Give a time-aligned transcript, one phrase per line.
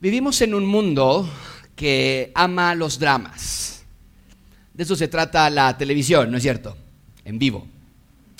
[0.00, 1.28] Vivimos en un mundo
[1.74, 3.82] que ama los dramas.
[4.72, 6.76] De eso se trata la televisión, ¿no es cierto?
[7.24, 7.66] En vivo.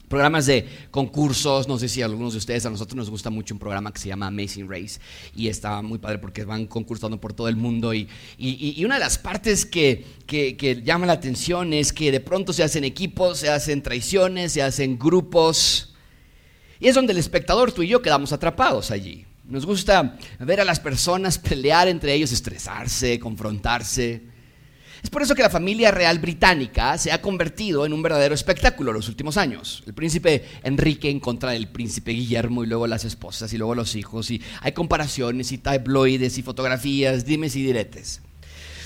[0.07, 3.59] Programas de concursos, no sé si algunos de ustedes, a nosotros nos gusta mucho un
[3.59, 5.01] programa que se llama Amazing Race
[5.35, 8.09] y está muy padre porque van concursando por todo el mundo y,
[8.85, 12.85] una de las partes que, que llama la atención es que de pronto se hacen
[12.85, 15.93] equipos, se hacen traiciones, se hacen grupos
[16.79, 19.28] y es donde el espectador, tú y yo, quedamos atrapados allí.
[19.49, 24.23] Nos gusta ver a las personas pelear entre ellos, estresarse, confrontarse.
[25.03, 28.91] Es por eso que la familia real británica se ha convertido en un verdadero espectáculo
[28.91, 29.83] en los últimos años.
[29.87, 33.97] El príncipe Enrique en contra del príncipe Guillermo y luego las esposas y luego los
[33.97, 38.21] hijos y hay comparaciones y tabloides y fotografías, dimes y diretes.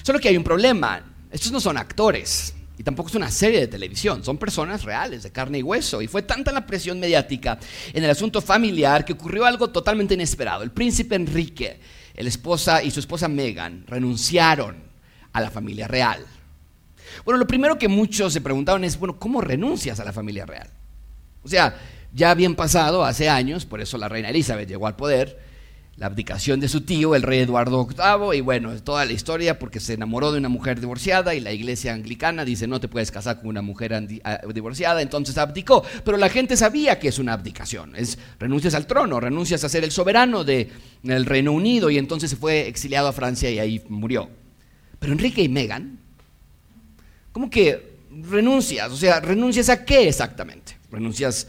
[0.04, 1.12] Solo que hay un problema.
[1.32, 2.54] Estos no son actores.
[2.78, 6.00] Y tampoco es una serie de televisión, son personas reales, de carne y hueso.
[6.00, 7.58] Y fue tanta la presión mediática
[7.92, 10.62] en el asunto familiar que ocurrió algo totalmente inesperado.
[10.62, 11.78] El príncipe Enrique,
[12.14, 14.76] el esposa y su esposa Meghan renunciaron
[15.32, 16.24] a la familia real.
[17.24, 20.68] Bueno, lo primero que muchos se preguntaron es, bueno, ¿cómo renuncias a la familia real?
[21.44, 21.76] O sea,
[22.12, 25.38] ya bien pasado, hace años, por eso la reina Elizabeth llegó al poder,
[25.96, 29.78] la abdicación de su tío, el rey Eduardo VIII, y bueno, toda la historia porque
[29.78, 33.38] se enamoró de una mujer divorciada y la iglesia anglicana dice no te puedes casar
[33.38, 33.92] con una mujer
[34.24, 35.84] ah, divorciada, entonces abdicó.
[36.04, 39.84] Pero la gente sabía que es una abdicación, es renuncias al trono, renuncias a ser
[39.84, 44.30] el soberano del Reino Unido y entonces se fue exiliado a Francia y ahí murió.
[44.98, 45.98] Pero Enrique y Meghan,
[47.32, 48.90] ¿cómo que renuncias?
[48.90, 50.78] O sea, ¿renuncias a qué exactamente?
[50.90, 51.48] ¿Renuncias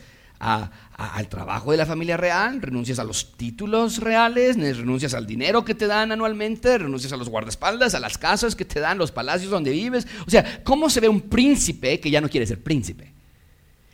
[0.96, 5.74] al trabajo de la familia real, renuncias a los títulos reales, renuncias al dinero que
[5.74, 9.50] te dan anualmente, renuncias a los guardaespaldas, a las casas que te dan, los palacios
[9.50, 10.08] donde vives.
[10.28, 13.12] O sea, ¿cómo se ve un príncipe que ya no quiere ser príncipe?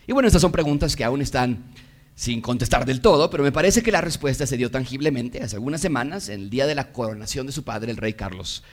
[0.08, 1.66] Y bueno, estas son preguntas que aún están
[2.16, 5.80] sin contestar del todo, pero me parece que la respuesta se dio tangiblemente hace algunas
[5.80, 8.64] semanas, en el día de la coronación de su padre, el rey Carlos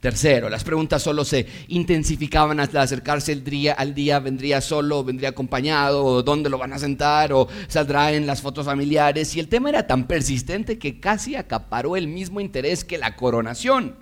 [0.00, 5.28] Tercero, las preguntas solo se intensificaban hasta acercarse el día, al día, vendría solo, vendría
[5.28, 9.36] acompañado, o dónde lo van a sentar, o saldrá en las fotos familiares.
[9.36, 13.96] Y el tema era tan persistente que casi acaparó el mismo interés que la coronación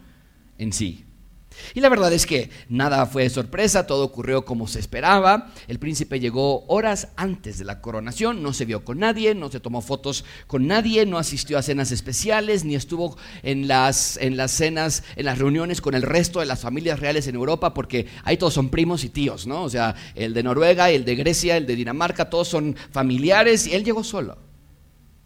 [0.56, 1.07] en sí.
[1.74, 5.52] Y la verdad es que nada fue sorpresa, todo ocurrió como se esperaba.
[5.66, 9.60] El príncipe llegó horas antes de la coronación, no se vio con nadie, no se
[9.60, 14.52] tomó fotos con nadie, no asistió a cenas especiales, ni estuvo en las, en las
[14.52, 18.36] cenas, en las reuniones con el resto de las familias reales en Europa, porque ahí
[18.36, 19.62] todos son primos y tíos, ¿no?
[19.62, 23.74] O sea, el de Noruega, el de Grecia, el de Dinamarca, todos son familiares, y
[23.74, 24.38] él llegó solo,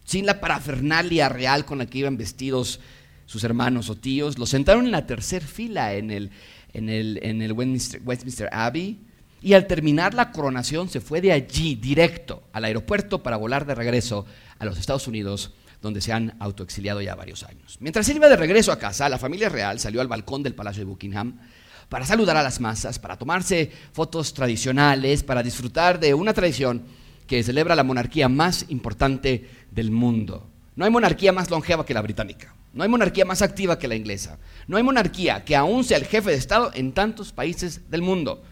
[0.04, 2.80] sin la parafernalia real con la que iban vestidos
[3.26, 6.30] sus hermanos o tíos, lo sentaron en la tercera fila en el,
[6.72, 8.98] en el, en el Westminster, Abbey
[9.42, 13.74] y al terminar la coronación se fue de allí directo al aeropuerto para volar de
[13.74, 14.24] regreso
[14.58, 17.76] a los Estados Unidos, donde se han autoexiliado ya varios años.
[17.80, 20.80] Mientras él iba de regreso a casa, la familia real salió al balcón del Palacio
[20.82, 21.40] de Buckingham
[21.88, 26.84] para saludar a las masas, para tomarse fotos tradicionales, para disfrutar de una tradición
[27.26, 30.48] que celebra la monarquía más importante del mundo.
[30.76, 32.54] No hay monarquía más longeva que la británica.
[32.72, 34.38] No hay monarquía más activa que la inglesa.
[34.66, 38.42] No hay monarquía que aún sea el jefe de Estado en tantos países del mundo,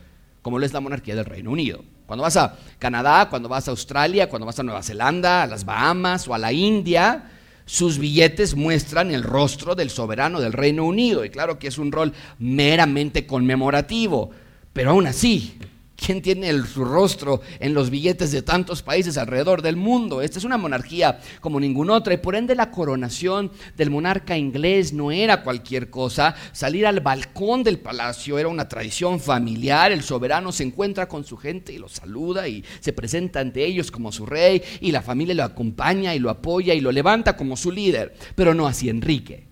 [0.43, 1.85] como lo es la monarquía del Reino Unido.
[2.07, 5.65] Cuando vas a Canadá, cuando vas a Australia, cuando vas a Nueva Zelanda, a las
[5.65, 7.31] Bahamas o a la India,
[7.65, 11.25] sus billetes muestran el rostro del soberano del Reino Unido.
[11.25, 14.33] Y claro que es un rol meramente conmemorativo,
[14.73, 15.57] pero aún así,
[16.05, 20.23] ¿Quién tiene su rostro en los billetes de tantos países alrededor del mundo?
[20.23, 24.95] Esta es una monarquía como ninguna otra y por ende la coronación del monarca inglés
[24.95, 26.35] no era cualquier cosa.
[26.53, 29.93] Salir al balcón del palacio era una tradición familiar.
[29.93, 33.91] El soberano se encuentra con su gente y lo saluda y se presenta ante ellos
[33.91, 37.59] como su rey y la familia lo acompaña y lo apoya y lo levanta como
[37.59, 38.15] su líder.
[38.35, 39.49] Pero no así Enrique.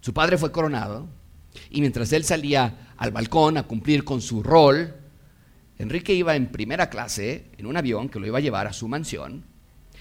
[0.00, 1.08] Su padre fue coronado
[1.68, 5.01] y mientras él salía al balcón a cumplir con su rol,
[5.82, 8.86] Enrique iba en primera clase en un avión que lo iba a llevar a su
[8.86, 9.42] mansión.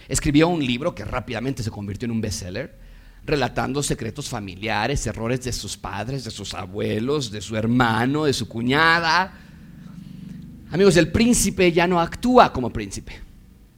[0.08, 2.78] Escribió un libro que rápidamente se convirtió en un bestseller,
[3.26, 8.48] relatando secretos familiares, errores de sus padres, de sus abuelos, de su hermano, de su
[8.48, 9.34] cuñada.
[10.70, 13.20] Amigos, el príncipe ya no actúa como príncipe.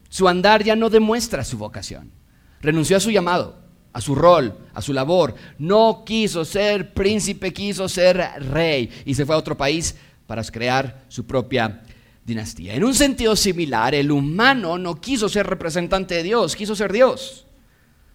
[0.09, 2.11] Su andar ya no demuestra su vocación.
[2.59, 3.59] Renunció a su llamado,
[3.93, 5.35] a su rol, a su labor.
[5.57, 8.17] No quiso ser príncipe, quiso ser
[8.51, 9.95] rey y se fue a otro país
[10.27, 11.81] para crear su propia
[12.25, 12.75] dinastía.
[12.75, 17.45] En un sentido similar, el humano no quiso ser representante de Dios, quiso ser Dios.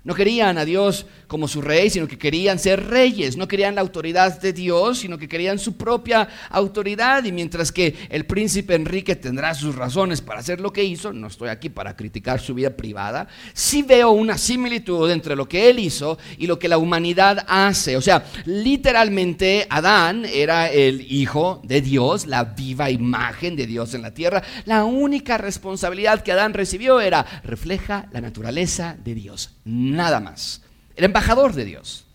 [0.09, 3.37] No querían a Dios como su rey, sino que querían ser reyes.
[3.37, 7.25] No querían la autoridad de Dios, sino que querían su propia autoridad.
[7.25, 11.27] Y mientras que el príncipe Enrique tendrá sus razones para hacer lo que hizo, no
[11.27, 15.79] estoy aquí para criticar su vida privada, sí veo una similitud entre lo que él
[15.79, 17.99] hizo y lo que la humanidad hace.
[17.99, 24.01] O sea, literalmente Adán era el hijo de Dios, la viva imagen de Dios en
[24.01, 24.43] la tierra.
[24.65, 30.63] La única responsabilidad que Adán recibió era refleja la naturaleza de Dios nada más.
[30.97, 32.07] Era embajador de Dios.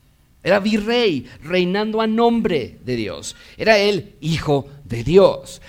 [0.44, 3.36] Era virrey, reinando a nombre de Dios.
[3.58, 5.62] Era el hijo de Dios.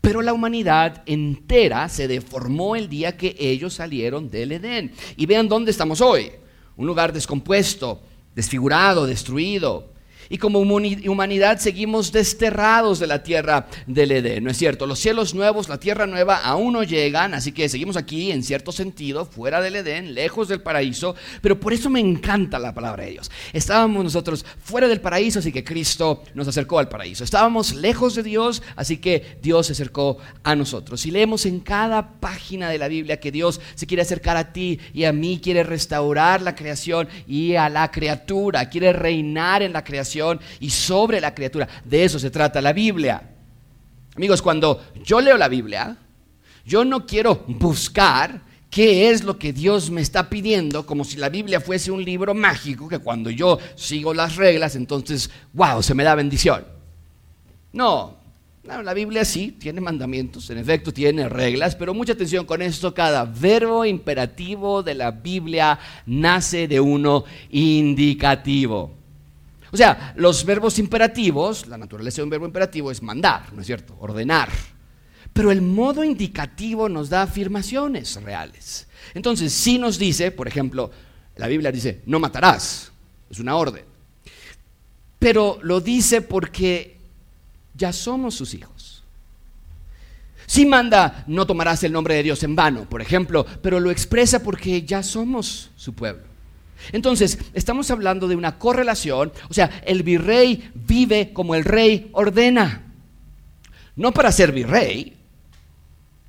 [0.00, 4.92] Pero la humanidad entera se deformó el día que ellos salieron del Edén.
[5.16, 6.30] Y vean dónde estamos hoy.
[6.76, 8.00] Un lugar descompuesto,
[8.34, 9.92] desfigurado, destruido,
[10.28, 14.86] y como humanidad seguimos desterrados de la tierra del Edén, ¿no es cierto?
[14.86, 18.72] Los cielos nuevos, la tierra nueva aún no llegan, así que seguimos aquí en cierto
[18.72, 23.12] sentido, fuera del Edén, lejos del paraíso, pero por eso me encanta la palabra de
[23.12, 23.30] Dios.
[23.52, 27.24] Estábamos nosotros fuera del paraíso, así que Cristo nos acercó al paraíso.
[27.24, 31.04] Estábamos lejos de Dios, así que Dios se acercó a nosotros.
[31.06, 34.78] Y leemos en cada página de la Biblia que Dios se quiere acercar a ti
[34.92, 39.84] y a mí, quiere restaurar la creación y a la criatura, quiere reinar en la
[39.84, 40.15] creación
[40.60, 41.68] y sobre la criatura.
[41.84, 43.22] De eso se trata la Biblia.
[44.16, 45.96] Amigos, cuando yo leo la Biblia,
[46.64, 48.40] yo no quiero buscar
[48.70, 52.34] qué es lo que Dios me está pidiendo, como si la Biblia fuese un libro
[52.34, 56.64] mágico que cuando yo sigo las reglas, entonces, wow, se me da bendición.
[57.72, 58.16] No,
[58.66, 63.24] la Biblia sí tiene mandamientos, en efecto tiene reglas, pero mucha atención con esto, cada
[63.24, 68.92] verbo imperativo de la Biblia nace de uno indicativo.
[69.76, 73.66] O sea, los verbos imperativos, la naturaleza de un verbo imperativo es mandar, ¿no es
[73.66, 73.94] cierto?
[74.00, 74.48] Ordenar.
[75.34, 78.86] Pero el modo indicativo nos da afirmaciones reales.
[79.12, 80.90] Entonces, si nos dice, por ejemplo,
[81.36, 82.90] la Biblia dice, no matarás,
[83.28, 83.84] es una orden.
[85.18, 86.96] Pero lo dice porque
[87.74, 89.04] ya somos sus hijos.
[90.46, 94.42] Si manda, no tomarás el nombre de Dios en vano, por ejemplo, pero lo expresa
[94.42, 96.25] porque ya somos su pueblo.
[96.92, 102.82] Entonces, estamos hablando de una correlación, o sea, el virrey vive como el rey ordena.
[103.96, 105.16] No para ser virrey,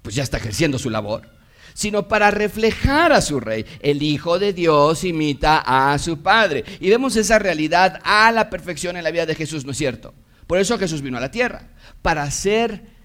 [0.02, 1.30] pues ya está ejerciendo su labor,
[1.74, 3.66] sino para reflejar a su rey.
[3.82, 6.64] El Hijo de Dios imita a su Padre.
[6.80, 10.14] Y vemos esa realidad a la perfección en la vida de Jesús, ¿no es cierto?
[10.48, 11.68] Por eso Jesús vino a la tierra,
[12.02, 12.97] para ser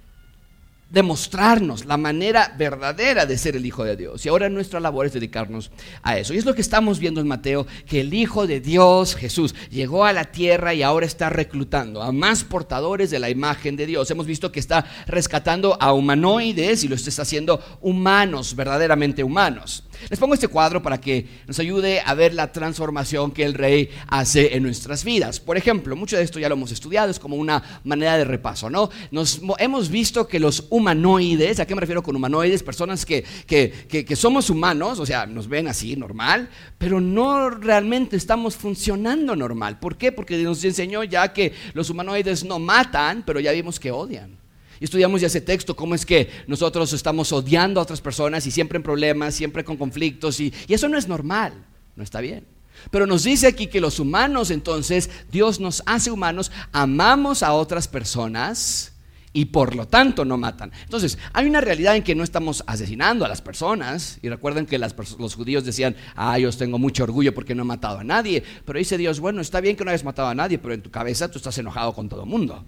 [0.93, 4.25] demostrarnos la manera verdadera de ser el Hijo de Dios.
[4.25, 5.71] Y ahora nuestra labor es dedicarnos
[6.03, 6.35] a eso.
[6.35, 10.05] Y es lo que estamos viendo en Mateo, que el Hijo de Dios, Jesús, llegó
[10.05, 14.11] a la tierra y ahora está reclutando a más portadores de la imagen de Dios.
[14.11, 19.85] Hemos visto que está rescatando a humanoides y lo está haciendo humanos, verdaderamente humanos.
[20.09, 23.91] Les pongo este cuadro para que nos ayude a ver la transformación que el rey
[24.09, 25.41] hace en nuestras vidas.
[25.41, 28.69] Por ejemplo, mucho de esto ya lo hemos estudiado, es como una manera de repaso,
[28.71, 28.91] ¿no?
[29.11, 32.63] Nos hemos visto que los humanoides, ¿a qué me refiero con humanoides?
[32.63, 36.49] Personas que, que somos humanos, o sea, nos ven así normal,
[36.79, 39.79] pero no realmente estamos funcionando normal.
[39.79, 40.13] ¿Por qué?
[40.13, 44.42] Porque nos enseñó ya que los humanoides no matan, pero ya vimos que odian.
[44.83, 48.51] Y estudiamos ya ese texto, cómo es que nosotros estamos odiando a otras personas y
[48.51, 51.53] siempre en problemas, siempre con conflictos, y, eso no es normal,
[51.95, 52.45] no está bien.
[52.91, 57.87] Pero nos dice aquí que los humanos, entonces, Dios nos hace humanos, amamos a otras
[57.87, 58.93] personas
[59.33, 60.73] y por lo tanto no matan.
[60.83, 64.19] Entonces, hay una realidad en que no estamos asesinando a las personas.
[64.21, 68.01] Y recuerden que los judíos decían, ah, yo tengo mucho orgullo porque no he matado
[68.01, 68.43] a nadie.
[68.65, 70.91] Pero dice Dios, bueno, está bien que no hayas matado a nadie, pero en tu
[70.91, 72.65] cabeza tú estás enojado con todo el mundo.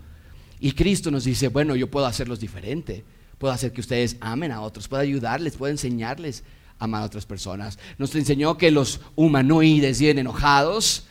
[0.61, 3.05] Y Cristo nos dice, bueno, yo puedo hacerlos diferente,
[3.39, 6.45] puedo hacer que ustedes amen a otros, puedo ayudarles, puedo enseñarles
[6.79, 7.79] a amar a otras personas.
[7.99, 11.07] Nos enseñó que los humanoides vienen enojados,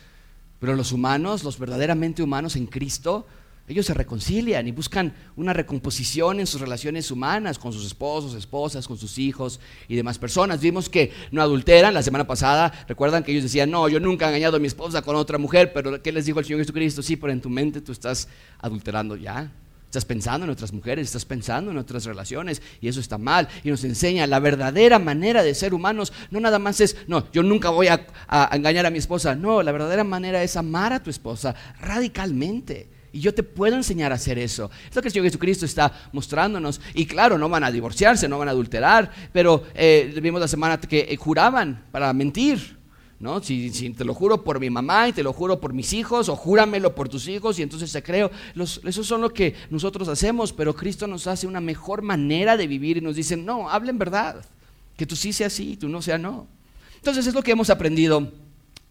[0.60, 3.26] pero los humanos, los verdaderamente humanos en Cristo,
[3.66, 8.86] ellos se reconcilian y buscan una recomposición en sus relaciones humanas con sus esposos, esposas,
[8.86, 10.60] con sus hijos y demás personas.
[10.60, 12.84] Vimos que no adulteran la semana pasada.
[12.86, 15.72] Recuerdan que ellos decían, no, yo nunca he engañado a mi esposa con otra mujer,
[15.72, 17.02] pero ¿qué les dijo el Señor Jesucristo?
[17.02, 18.28] Sí, pero en tu mente tú estás
[18.58, 19.50] adulterando ya.
[19.86, 23.48] Estás pensando en otras mujeres, estás pensando en otras relaciones y eso está mal.
[23.62, 26.12] Y nos enseña la verdadera manera de ser humanos.
[26.30, 29.34] No nada más es, no, yo nunca voy a, a engañar a mi esposa.
[29.34, 34.10] No, la verdadera manera es amar a tu esposa radicalmente y yo te puedo enseñar
[34.10, 34.68] a hacer eso.
[34.90, 36.80] Es lo que el Señor Jesucristo está mostrándonos.
[36.94, 40.80] Y claro, no van a divorciarse, no van a adulterar, pero eh, vimos la semana
[40.80, 42.76] que eh, juraban para mentir.
[43.20, 43.40] ¿no?
[43.40, 46.34] Si, te lo juro por mi mamá y te lo juro por mis hijos, o
[46.34, 48.32] júramelo por tus hijos, y entonces te creo.
[48.54, 52.66] Los, esos son lo que nosotros hacemos, pero Cristo nos hace una mejor manera de
[52.66, 54.44] vivir y nos dice, no, hablen verdad.
[54.96, 56.48] Que tú sí seas sí, tú no seas no.
[56.96, 58.32] Entonces es lo que hemos aprendido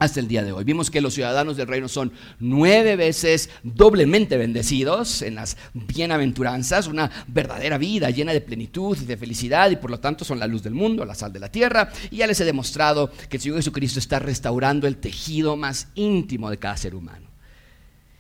[0.04, 0.64] hasta el día de hoy.
[0.64, 7.10] Vimos que los ciudadanos del reino son nueve veces doblemente bendecidos en las bienaventuranzas, una
[7.28, 10.62] verdadera vida llena de plenitud y de felicidad y por lo tanto son la luz
[10.62, 11.90] del mundo, la sal de la tierra.
[12.12, 16.50] Y ya les he demostrado que el Señor Jesucristo está restaurando el tejido más íntimo
[16.50, 17.28] de cada ser humano.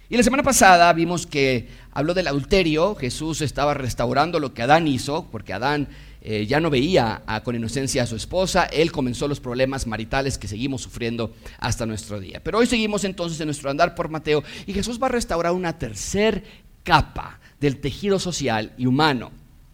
[0.09, 4.87] Y la semana pasada vimos que habló del adulterio, Jesús estaba restaurando lo que Adán
[4.87, 5.87] hizo, porque Adán
[6.25, 10.47] eh, ya no veía con inocencia a su esposa, él comenzó los problemas maritales que
[10.47, 12.41] seguimos sufriendo hasta nuestro día.
[12.41, 15.77] Pero hoy seguimos entonces en nuestro andar por Mateo y Jesús va a restaurar una
[15.77, 16.45] tercer
[16.83, 19.31] capa del tejido social y humano,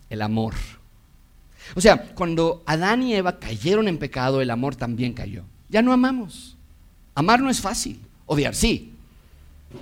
[0.09, 0.55] el amor.
[1.75, 5.43] O sea, cuando Adán y Eva cayeron en pecado, el amor también cayó.
[5.69, 6.57] Ya no amamos.
[7.13, 7.99] Amar no es fácil.
[8.25, 8.93] Odiar sí,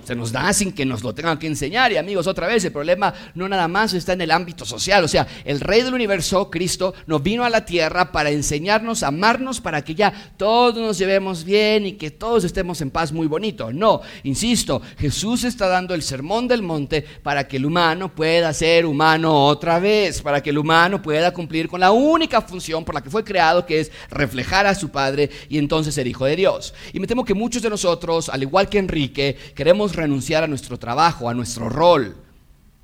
[0.04, 1.92] se nos da sin que nos lo tengan que enseñar.
[1.92, 5.02] Y amigos, otra vez, el problema no nada más está en el ámbito social.
[5.04, 9.08] O sea, el Rey del universo, Cristo, nos vino a la tierra para enseñarnos a
[9.08, 13.26] amarnos, para que ya todos nos llevemos bien y que todos estemos en paz muy
[13.26, 13.72] bonito.
[13.72, 18.84] No, insisto, Jesús está dando el sermón del monte para que el humano pueda ser
[18.84, 23.02] humano otra vez, para que el humano pueda cumplir con la única función por la
[23.02, 26.74] que fue creado, que es reflejar a su Padre y entonces ser hijo de Dios.
[26.92, 30.78] Y me temo que muchos de nosotros, al igual que Enrique, queremos renunciar a nuestro
[30.78, 32.16] trabajo, a nuestro rol.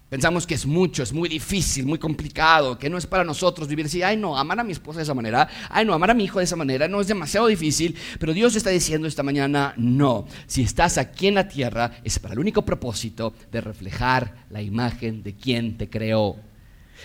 [0.08, 3.86] Pensamos que es mucho, es muy difícil, muy complicado, que no es para nosotros vivir
[3.86, 6.22] así, ay no, amar a mi esposa de esa manera, ay no, amar a mi
[6.22, 10.26] hijo de esa manera, no es demasiado difícil, pero Dios está diciendo esta mañana, no,
[10.46, 15.24] si estás aquí en la tierra es para el único propósito de reflejar la imagen
[15.24, 16.36] de quien te creó.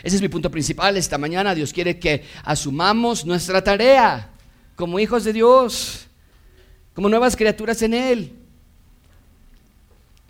[0.03, 4.29] Ese es mi punto principal esta mañana, Dios quiere que asumamos nuestra tarea
[4.75, 6.07] como hijos de Dios,
[6.93, 8.38] como nuevas criaturas en Él.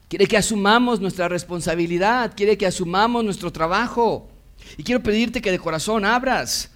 [0.09, 4.27] Quiere que asumamos nuestra responsabilidad, quiere que asumamos nuestro trabajo.
[4.75, 6.71] Y quiero pedirte que de corazón abras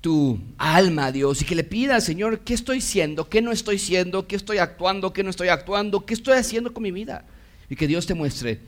[0.00, 3.28] tu alma a Dios y que le pidas, Señor, ¿qué estoy siendo?
[3.28, 4.26] ¿Qué no estoy siendo?
[4.26, 5.12] ¿Qué estoy actuando?
[5.12, 6.06] ¿Qué no estoy actuando?
[6.06, 7.26] ¿Qué estoy haciendo con mi vida?
[7.68, 8.60] Y que Dios te muestre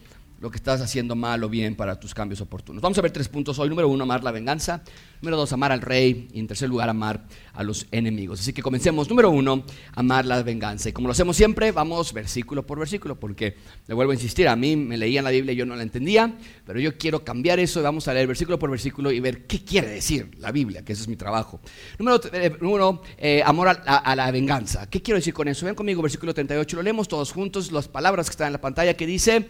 [0.43, 2.83] lo que estás haciendo mal o bien para tus cambios oportunos.
[2.83, 3.69] Vamos a ver tres puntos hoy.
[3.69, 4.83] Número uno, amar la venganza.
[5.21, 6.29] Número dos, amar al rey.
[6.33, 7.23] Y en tercer lugar, amar
[7.53, 8.41] a los enemigos.
[8.41, 9.09] Así que comencemos.
[9.09, 10.89] Número uno, amar la venganza.
[10.89, 13.55] Y como lo hacemos siempre, vamos versículo por versículo, porque
[13.87, 16.37] le vuelvo a insistir, a mí me leían la Biblia y yo no la entendía,
[16.67, 19.89] pero yo quiero cambiar eso vamos a leer versículo por versículo y ver qué quiere
[19.89, 21.61] decir la Biblia, que ese es mi trabajo.
[22.01, 24.91] Número eh, uno, eh, amor a, a la venganza.
[24.91, 25.67] ¿Qué quiero decir con eso?
[25.67, 28.95] Ven conmigo, versículo 38, lo leemos todos juntos, las palabras que están en la pantalla
[28.95, 29.47] que dice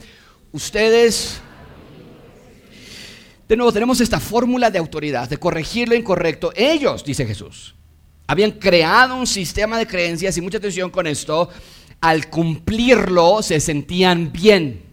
[0.52, 1.40] ustedes...
[3.48, 6.52] De nuevo, tenemos esta fórmula de autoridad, de corregir lo incorrecto.
[6.54, 7.74] Ellos, dice Jesús,
[8.26, 11.50] habían creado un sistema de creencias y mucha atención con esto,
[12.00, 14.84] al cumplirlo se sentían bien.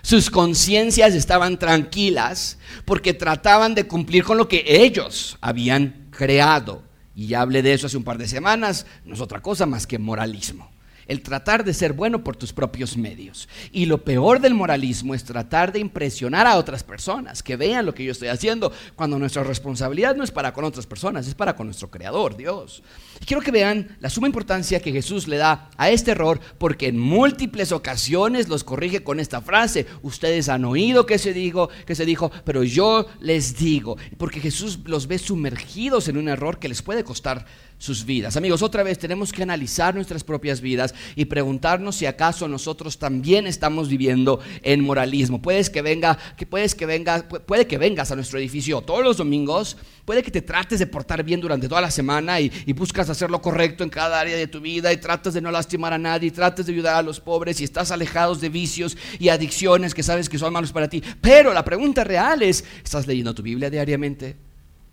[0.00, 6.82] Sus conciencias estaban tranquilas porque trataban de cumplir con lo que ellos habían creado.
[7.14, 9.86] Y ya hablé de eso hace un par de semanas, no es otra cosa más
[9.86, 10.70] que moralismo
[11.10, 13.48] el tratar de ser bueno por tus propios medios.
[13.72, 17.92] Y lo peor del moralismo es tratar de impresionar a otras personas, que vean lo
[17.92, 21.56] que yo estoy haciendo, cuando nuestra responsabilidad no es para con otras personas, es para
[21.56, 22.84] con nuestro Creador, Dios.
[23.20, 26.86] Y quiero que vean la suma importancia que Jesús le da a este error, porque
[26.86, 31.96] en múltiples ocasiones los corrige con esta frase, ustedes han oído que se dijo, que
[31.96, 36.68] se dijo, pero yo les digo, porque Jesús los ve sumergidos en un error que
[36.68, 37.46] les puede costar
[37.80, 38.36] sus vidas.
[38.36, 43.46] Amigos, otra vez tenemos que analizar nuestras propias vidas y preguntarnos si acaso nosotros también
[43.46, 45.40] estamos viviendo en moralismo.
[45.40, 49.16] Puedes que venga, que puedes que venga, puede que vengas a nuestro edificio todos los
[49.16, 53.08] domingos, puede que te trates de portar bien durante toda la semana y, y buscas
[53.08, 55.98] hacer lo correcto en cada área de tu vida y tratas de no lastimar a
[55.98, 59.94] nadie y tratas de ayudar a los pobres y estás alejados de vicios y adicciones
[59.94, 61.02] que sabes que son malos para ti.
[61.22, 64.49] Pero la pregunta real es, ¿estás leyendo tu Biblia diariamente?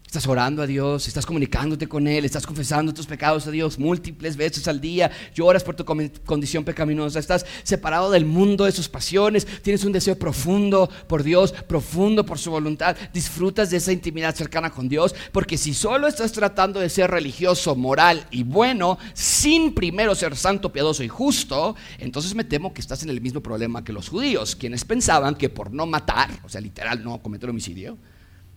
[0.07, 4.37] Estás orando a Dios, estás comunicándote con Él, estás confesando tus pecados a Dios múltiples
[4.37, 9.45] veces al día, lloras por tu condición pecaminosa, estás separado del mundo de sus pasiones,
[9.61, 14.69] tienes un deseo profundo por Dios, profundo por su voluntad, disfrutas de esa intimidad cercana
[14.69, 20.15] con Dios, porque si solo estás tratando de ser religioso, moral y bueno, sin primero
[20.15, 23.91] ser santo, piadoso y justo, entonces me temo que estás en el mismo problema que
[23.91, 27.97] los judíos, quienes pensaban que por no matar, o sea, literal, no cometer homicidio,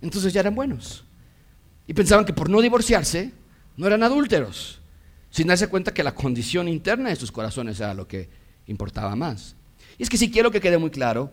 [0.01, 1.10] entonces ya eran buenos.
[1.87, 3.33] Y pensaban que por no divorciarse
[3.77, 4.81] no eran adúlteros,
[5.31, 8.29] sin darse cuenta que la condición interna de sus corazones era lo que
[8.67, 9.57] importaba más.
[9.99, 11.31] Y es que si quiero que quede muy claro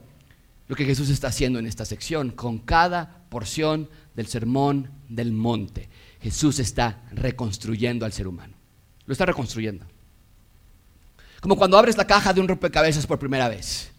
[0.68, 5.90] lo que Jesús está haciendo en esta sección, con cada porción del sermón del monte,
[6.22, 8.56] Jesús está reconstruyendo al ser humano.
[9.06, 9.86] Lo está reconstruyendo.
[11.40, 13.92] Como cuando abres la caja de un rompecabezas por primera vez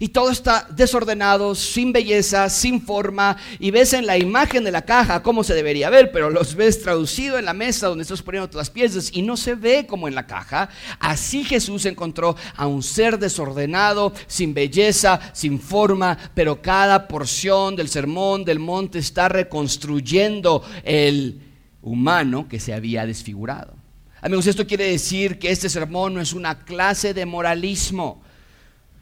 [0.00, 4.82] y todo está desordenado, sin belleza, sin forma, y ves en la imagen de la
[4.82, 8.48] caja cómo se debería ver, pero los ves traducido en la mesa donde estás poniendo
[8.48, 10.68] todas las piezas y no se ve como en la caja.
[10.98, 17.88] Así Jesús encontró a un ser desordenado, sin belleza, sin forma, pero cada porción del
[17.88, 21.42] sermón del monte está reconstruyendo el
[21.82, 23.74] humano que se había desfigurado.
[24.20, 28.22] Amigos, esto quiere decir que este sermón no es una clase de moralismo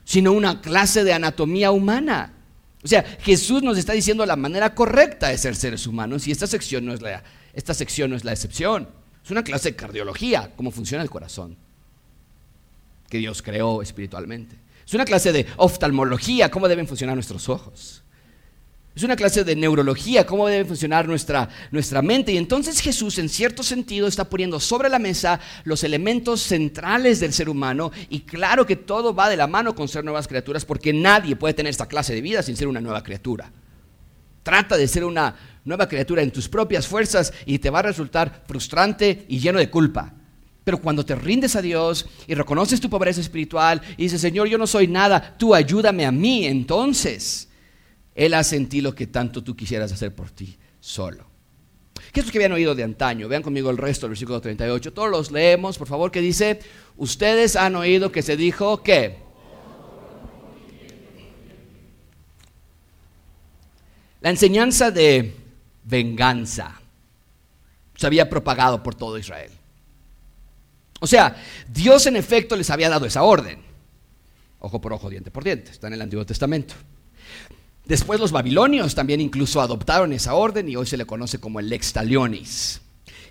[0.06, 2.32] sino una clase de anatomía humana.
[2.82, 6.46] O sea, Jesús nos está diciendo la manera correcta de ser seres humanos y esta
[6.46, 8.88] sección no es la, esta sección no es la excepción.
[9.24, 11.56] Es una clase de cardiología, cómo funciona el corazón,
[13.08, 14.56] que Dios creó espiritualmente.
[14.86, 18.04] Es una clase de oftalmología, cómo deben funcionar nuestros ojos.
[18.96, 22.32] Es una clase de neurología, cómo debe funcionar nuestra, nuestra mente.
[22.32, 27.34] Y entonces Jesús, en cierto sentido, está poniendo sobre la mesa los elementos centrales del
[27.34, 27.92] ser humano.
[28.08, 31.52] Y claro que todo va de la mano con ser nuevas criaturas, porque nadie puede
[31.52, 33.52] tener esta clase de vida sin ser una nueva criatura.
[34.42, 35.36] Trata de ser una
[35.66, 39.68] nueva criatura en tus propias fuerzas y te va a resultar frustrante y lleno de
[39.68, 40.14] culpa.
[40.64, 44.56] Pero cuando te rindes a Dios y reconoces tu pobreza espiritual y dices, Señor, yo
[44.56, 47.50] no soy nada, tú ayúdame a mí, entonces
[48.16, 51.24] él hace en ti lo que tanto tú quisieras hacer por ti solo.
[52.12, 53.28] ¿Qué es lo que habían oído de antaño?
[53.28, 54.92] Vean conmigo el resto del versículo 38.
[54.94, 56.60] Todos los leemos, por favor, que dice,
[56.96, 59.18] ustedes han oído que se dijo que...
[64.22, 65.36] La enseñanza de
[65.84, 66.80] venganza
[67.94, 69.50] se había propagado por todo Israel.
[71.00, 71.36] O sea,
[71.68, 73.62] Dios en efecto les había dado esa orden.
[74.58, 75.70] Ojo por ojo, diente por diente.
[75.70, 76.74] Está en el Antiguo Testamento.
[77.86, 81.68] Después los babilonios también incluso adoptaron esa orden y hoy se le conoce como el
[81.68, 82.80] lex talionis.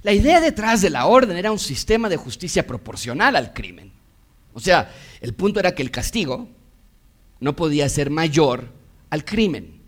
[0.02, 3.92] La idea detrás de la orden era un sistema de justicia proporcional al crimen.
[4.54, 6.48] O sea, el punto era que el castigo
[7.42, 8.72] no podía ser mayor
[9.10, 9.82] al crimen.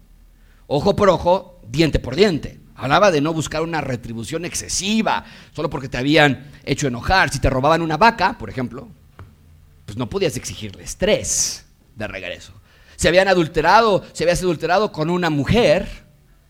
[0.67, 2.59] Ojo por ojo, diente por diente.
[2.75, 7.31] Hablaba de no buscar una retribución excesiva solo porque te habían hecho enojar.
[7.31, 8.89] Si te robaban una vaca, por ejemplo,
[9.85, 12.53] pues no podías exigirles tres de regreso
[12.97, 15.87] se habían adulterado, se habías adulterado con una mujer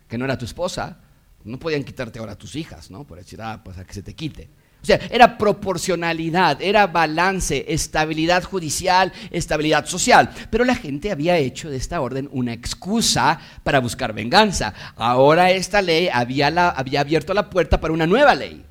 [0.07, 0.97] que no era tu esposa,
[1.43, 3.05] no podían quitarte ahora tus hijas, ¿no?
[3.05, 4.49] Por decir, ah, pues a que se te quite.
[4.81, 10.29] O sea, era proporcionalidad, era balance, estabilidad judicial, estabilidad social.
[10.49, 14.73] Pero la gente había hecho de esta orden una excusa para buscar venganza.
[14.95, 18.65] Ahora esta ley había, había abierto la puerta para una nueva ley.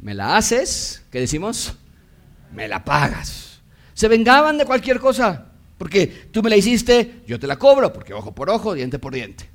[0.00, 1.74] Me la haces, ¿qué decimos?
[2.52, 3.60] Me la pagas.
[3.94, 5.51] Se vengaban de cualquier cosa.
[5.82, 9.12] Porque tú me la hiciste, yo te la cobro, porque ojo por ojo, diente por
[9.12, 9.50] diente.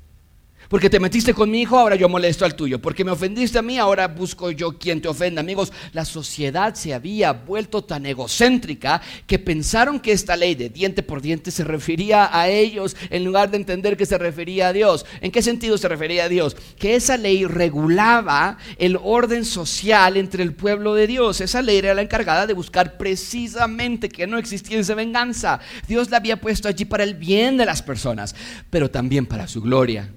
[0.68, 2.78] Porque te metiste con mi hijo, ahora yo molesto al tuyo.
[2.78, 5.40] Porque me ofendiste a mí, ahora busco yo quien te ofenda.
[5.40, 11.02] Amigos, la sociedad se había vuelto tan egocéntrica que pensaron que esta ley de diente
[11.02, 15.06] por diente se refería a ellos en lugar de entender que se refería a Dios.
[15.22, 16.54] ¿En qué sentido se refería a Dios?
[16.78, 21.40] Que esa ley regulaba el orden social entre el pueblo de Dios.
[21.40, 25.60] Esa ley era la encargada de buscar precisamente que no existiese venganza.
[25.86, 28.34] Dios la había puesto allí para el bien de las personas,
[28.68, 30.12] pero también para su gloria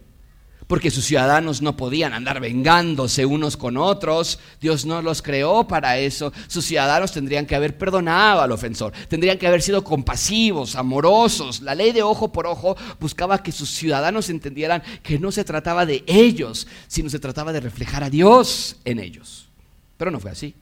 [0.72, 4.40] porque sus ciudadanos no podían andar vengándose unos con otros.
[4.62, 6.32] Dios no los creó para eso.
[6.48, 11.60] Sus ciudadanos tendrían que haber perdonado al ofensor, tendrían que haber sido compasivos, amorosos.
[11.60, 15.86] La ley de ojo por ojo buscaba que sus ciudadanos entendieran que no se trataba
[15.86, 19.50] de ellos, sino se trataba de reflejar a Dios en ellos.
[19.98, 20.56] Pero no fue así.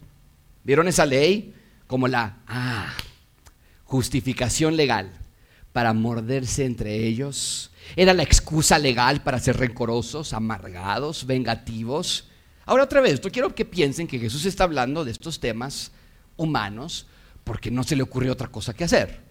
[0.63, 1.53] ¿Vieron esa ley
[1.85, 2.95] como la ah,
[3.83, 5.18] justificación legal
[5.73, 7.71] para morderse entre ellos?
[7.95, 12.25] Era la excusa legal para ser rencorosos, amargados, vengativos.
[12.65, 15.91] Ahora otra vez, yo quiero que piensen que Jesús está hablando de estos temas
[16.37, 17.07] humanos
[17.43, 19.21] porque no se le ocurrió otra cosa que hacer,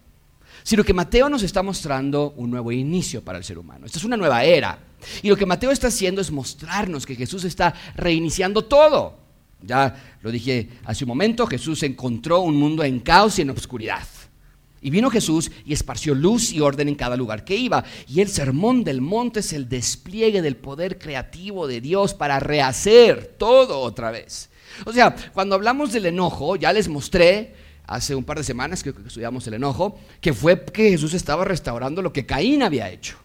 [0.65, 3.87] sino que Mateo nos está mostrando un nuevo inicio para el ser humano.
[3.87, 4.79] Esta es una nueva era.
[5.23, 9.19] Y lo que Mateo está haciendo es mostrarnos que Jesús está reiniciando todo.
[9.63, 14.07] Ya lo dije hace un momento, Jesús encontró un mundo en caos y en obscuridad.
[14.81, 17.85] Y vino Jesús y esparció luz y orden en cada lugar que iba.
[18.07, 23.35] Y el sermón del monte es el despliegue del poder creativo de Dios para rehacer
[23.39, 24.51] todo otra vez.
[24.85, 27.55] O sea, cuando hablamos del enojo, ya les mostré
[27.87, 32.03] hace un par de semanas que estudiamos el enojo, que fue que Jesús estaba restaurando
[32.03, 33.17] lo que Caín había hecho.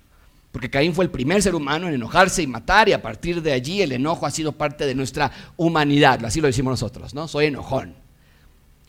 [0.52, 3.52] Porque Caín fue el primer ser humano en enojarse y matar y a partir de
[3.52, 6.24] allí el enojo ha sido parte de nuestra humanidad.
[6.26, 7.28] Así lo decimos nosotros, ¿no?
[7.28, 8.03] Soy enojón.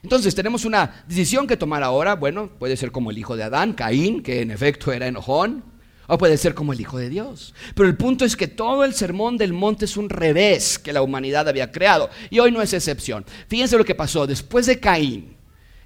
[0.04, 2.14] Entonces tenemos una decisión que tomar ahora.
[2.14, 5.64] Bueno, puede ser como el hijo de Adán, Caín, que en efecto era enojón.
[6.06, 7.54] O puede ser como el Hijo de Dios.
[7.74, 11.00] Pero el punto es que todo el sermón del monte es un revés que la
[11.00, 12.10] humanidad había creado.
[12.28, 13.24] Y hoy no es excepción.
[13.48, 15.34] Fíjense lo que pasó después de Caín.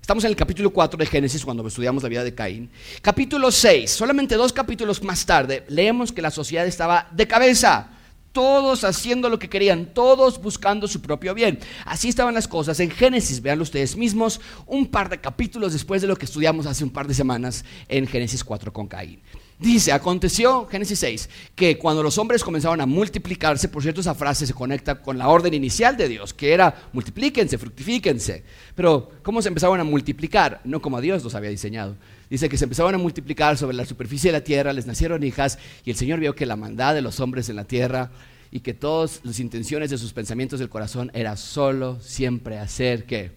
[0.01, 2.69] Estamos en el capítulo 4 de Génesis cuando estudiamos la vida de Caín.
[3.01, 7.98] Capítulo 6, solamente dos capítulos más tarde, leemos que la sociedad estaba de cabeza
[8.33, 11.59] todos haciendo lo que querían, todos buscando su propio bien.
[11.85, 16.09] Así estaban las cosas en Génesis, veanlo ustedes mismos, un par de capítulos después de
[16.09, 19.21] lo que estudiamos hace un par de semanas en Génesis 4 con Caín.
[19.59, 24.47] Dice, aconteció, Génesis 6, que cuando los hombres comenzaron a multiplicarse, por cierto esa frase
[24.47, 28.45] se conecta con la orden inicial de Dios, que era multiplíquense, fructifíquense.
[28.77, 30.61] Pero, ¿cómo se empezaron a multiplicar?
[30.63, 31.97] No como Dios los había diseñado.
[32.31, 35.59] Dice que se empezaron a multiplicar sobre la superficie de la tierra, les nacieron hijas,
[35.85, 38.13] y el Señor vio que la maldad de los hombres en la tierra
[38.53, 43.33] y que todas las intenciones de sus pensamientos del corazón era solo siempre hacer que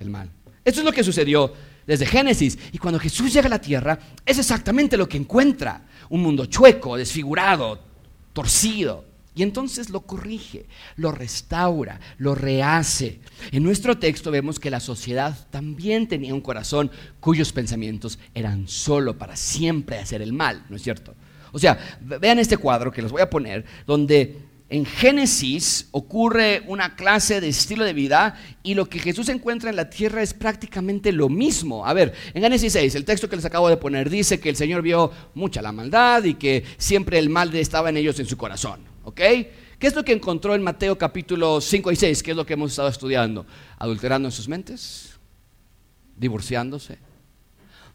[0.00, 0.32] el mal.
[0.64, 1.52] Esto es lo que sucedió
[1.90, 2.56] desde Génesis.
[2.70, 5.82] Y cuando Jesús llega a la tierra, es exactamente lo que encuentra.
[6.08, 7.80] Un mundo chueco, desfigurado,
[8.32, 9.04] torcido.
[9.34, 13.18] Y entonces lo corrige, lo restaura, lo rehace.
[13.50, 19.18] En nuestro texto vemos que la sociedad también tenía un corazón cuyos pensamientos eran solo
[19.18, 21.16] para siempre hacer el mal, ¿no es cierto?
[21.50, 24.36] O sea, vean este cuadro que les voy a poner, donde
[24.70, 29.74] en Génesis ocurre una clase de estilo de vida y lo que Jesús encuentra en
[29.74, 31.84] la tierra es prácticamente lo mismo.
[31.84, 34.54] A ver, en Génesis 6, el texto que les acabo de poner dice que el
[34.54, 38.36] Señor vio mucha la maldad y que siempre el mal estaba en ellos en su
[38.36, 38.80] corazón.
[39.02, 39.16] ¿Ok?
[39.16, 42.22] ¿Qué es lo que encontró en Mateo capítulo 5 y 6?
[42.22, 43.46] ¿Qué es lo que hemos estado estudiando?
[43.76, 45.18] Adulterando en sus mentes,
[46.16, 46.98] divorciándose,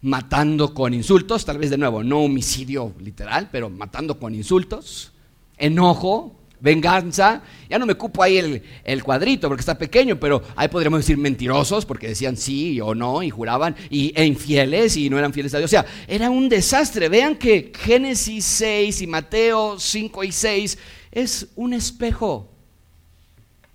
[0.01, 5.13] matando con insultos, tal vez de nuevo, no homicidio literal, pero matando con insultos,
[5.57, 7.41] enojo, venganza.
[7.69, 11.85] Ya no me ocupo ahí el, cuadrito porque está pequeño, pero ahí podríamos decir mentirosos
[11.85, 15.57] porque decían sí o no y juraban, y, e infieles y no eran fieles a
[15.57, 15.69] Dios.
[15.69, 17.09] O sea, era un desastre.
[17.09, 20.77] Vean que Génesis 6 y Mateo 5 y 6
[21.11, 22.54] es un espejo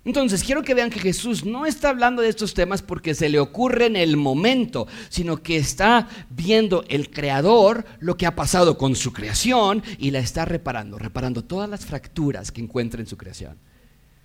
[0.03, 3.39] entonces, quiero que vean que Jesús no está hablando de estos temas porque se le
[3.39, 8.95] ocurre en el momento, sino que está viendo el Creador lo que ha pasado con
[8.95, 13.57] su creación y la está reparando, reparando todas las fracturas que encuentra en su creación.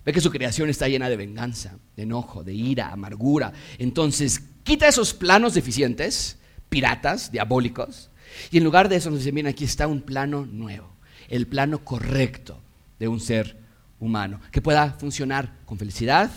[0.03, 3.53] Ve que su creación está llena de venganza, de enojo, de ira, amargura.
[3.77, 8.09] Entonces, quita esos planos deficientes, piratas, diabólicos,
[8.49, 10.89] y en lugar de eso nos dice, miren, aquí está un plano nuevo,
[11.29, 12.59] el plano correcto
[12.99, 13.66] de un ser
[13.99, 16.31] humano, que pueda funcionar con felicidad,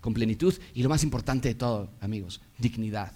[0.00, 3.12] con plenitud y lo más importante de todo, amigos, dignidad.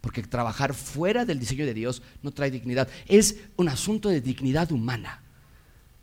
[0.00, 2.88] Porque trabajar fuera del diseño de Dios no trae dignidad.
[3.06, 5.22] Es un asunto de dignidad humana.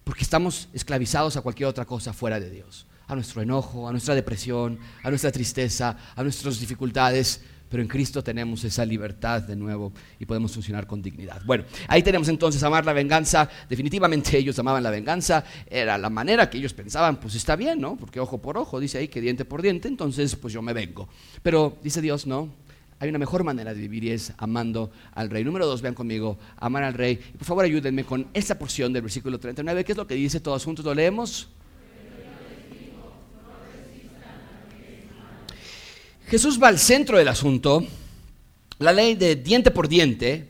[0.04, 2.86] Porque estamos esclavizados a cualquier otra cosa fuera de Dios.
[3.08, 7.42] A nuestro enojo, a nuestra depresión, a nuestra tristeza, a nuestras dificultades.
[7.70, 11.42] Pero en Cristo tenemos esa libertad de nuevo y podemos funcionar con dignidad.
[11.46, 13.50] Bueno, ahí tenemos entonces amar la venganza.
[13.70, 15.44] Definitivamente ellos amaban la venganza.
[15.70, 17.98] Era la manera que ellos pensaban, pues está bien, ¿no?
[17.98, 21.10] Porque ojo por ojo, dice ahí que diente por diente, entonces pues yo me vengo.
[21.44, 22.50] Pero dice Dios, no.
[23.00, 25.44] Hay una mejor manera de vivir y es amando al rey.
[25.44, 27.18] Número dos, vean conmigo, amar al rey.
[27.18, 29.84] Por favor ayúdenme con esta porción del versículo 39.
[29.86, 30.40] ¿Qué es lo que dice?
[30.40, 31.50] Todos juntos lo leemos.
[36.28, 37.86] Jesús va al centro del asunto.
[38.80, 40.50] La ley de diente por diente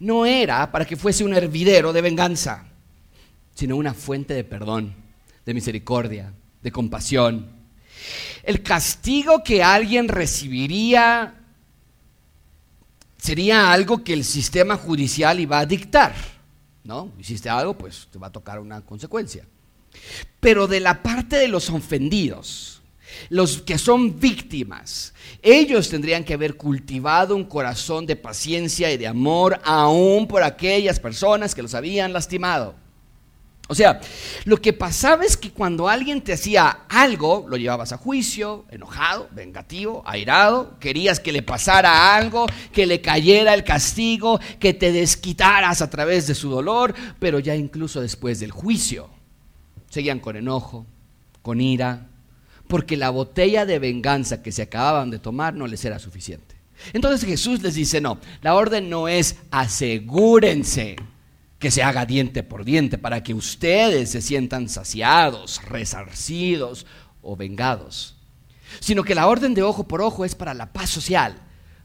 [0.00, 2.66] no era para que fuese un hervidero de venganza,
[3.54, 4.94] sino una fuente de perdón,
[5.44, 7.50] de misericordia, de compasión.
[8.42, 11.34] El castigo que alguien recibiría
[13.18, 16.14] sería algo que el sistema judicial iba a dictar.
[16.82, 17.12] ¿No?
[17.18, 19.46] Hiciste algo, pues te va a tocar una consecuencia.
[20.40, 22.73] Pero de la parte de los ofendidos,
[23.28, 29.06] los que son víctimas, ellos tendrían que haber cultivado un corazón de paciencia y de
[29.06, 32.74] amor aún por aquellas personas que los habían lastimado.
[33.66, 33.98] O sea,
[34.44, 39.28] lo que pasaba es que cuando alguien te hacía algo, lo llevabas a juicio, enojado,
[39.30, 45.80] vengativo, airado, querías que le pasara algo, que le cayera el castigo, que te desquitaras
[45.80, 49.08] a través de su dolor, pero ya incluso después del juicio,
[49.88, 50.84] seguían con enojo,
[51.40, 52.08] con ira,
[52.66, 56.54] porque la botella de venganza que se acababan de tomar no les era suficiente.
[56.92, 60.96] Entonces Jesús les dice, no, la orden no es asegúrense
[61.58, 66.86] que se haga diente por diente para que ustedes se sientan saciados, resarcidos
[67.22, 68.16] o vengados,
[68.80, 71.36] sino que la orden de ojo por ojo es para la paz social,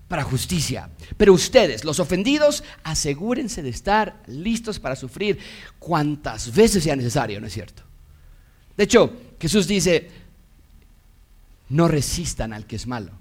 [0.07, 0.89] para justicia.
[1.15, 5.39] Pero ustedes, los ofendidos, asegúrense de estar listos para sufrir
[5.77, 7.83] cuantas veces sea necesario, ¿no es cierto?
[8.75, 10.09] De hecho, Jesús dice,
[11.69, 13.13] no resistan al que es malo.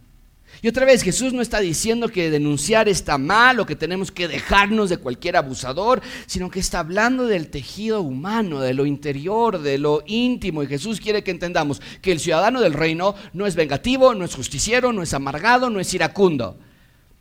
[0.61, 4.27] Y otra vez, Jesús no está diciendo que denunciar está mal o que tenemos que
[4.27, 9.79] dejarnos de cualquier abusador, sino que está hablando del tejido humano, de lo interior, de
[9.79, 10.63] lo íntimo.
[10.63, 14.35] Y Jesús quiere que entendamos que el ciudadano del reino no es vengativo, no es
[14.35, 16.59] justiciero, no es amargado, no es iracundo.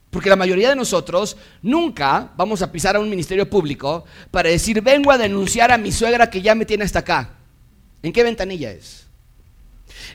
[0.09, 4.81] Porque la mayoría de nosotros nunca vamos a pisar a un ministerio público para decir,
[4.81, 7.35] vengo a denunciar a mi suegra que ya me tiene hasta acá.
[8.01, 9.06] ¿En qué ventanilla es?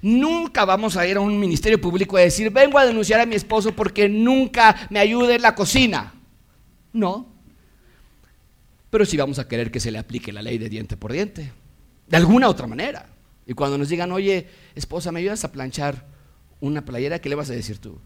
[0.00, 3.34] Nunca vamos a ir a un ministerio público a decir, vengo a denunciar a mi
[3.34, 6.14] esposo porque nunca me ayude en la cocina.
[6.92, 7.26] No.
[8.90, 11.52] Pero sí vamos a querer que se le aplique la ley de diente por diente.
[12.06, 13.06] De alguna otra manera.
[13.46, 16.06] Y cuando nos digan, oye, esposa, ¿me ayudas a planchar
[16.60, 17.18] una playera?
[17.18, 17.98] ¿Qué le vas a decir tú?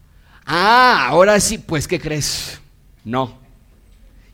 [0.45, 2.61] Ah, ahora sí, pues ¿qué crees?
[3.03, 3.37] No.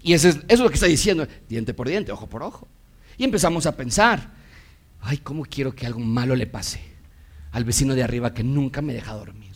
[0.01, 2.67] Y eso es, eso es lo que está diciendo, diente por diente, ojo por ojo.
[3.17, 4.31] Y empezamos a pensar,
[5.01, 6.92] ay, ¿cómo quiero que algo malo le pase
[7.53, 9.53] al vecino de arriba que nunca me deja dormir?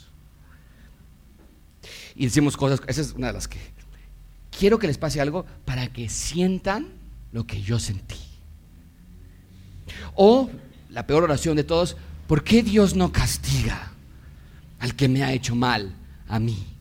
[2.16, 3.60] Y decimos cosas, esa es una de las que,
[4.58, 6.88] quiero que les pase algo para que sientan
[7.34, 8.16] lo que yo sentí.
[10.16, 10.50] O
[10.90, 13.92] la peor oración de todos, ¿por qué Dios no castiga
[14.80, 15.94] al que me ha hecho mal?
[16.28, 16.77] a mí.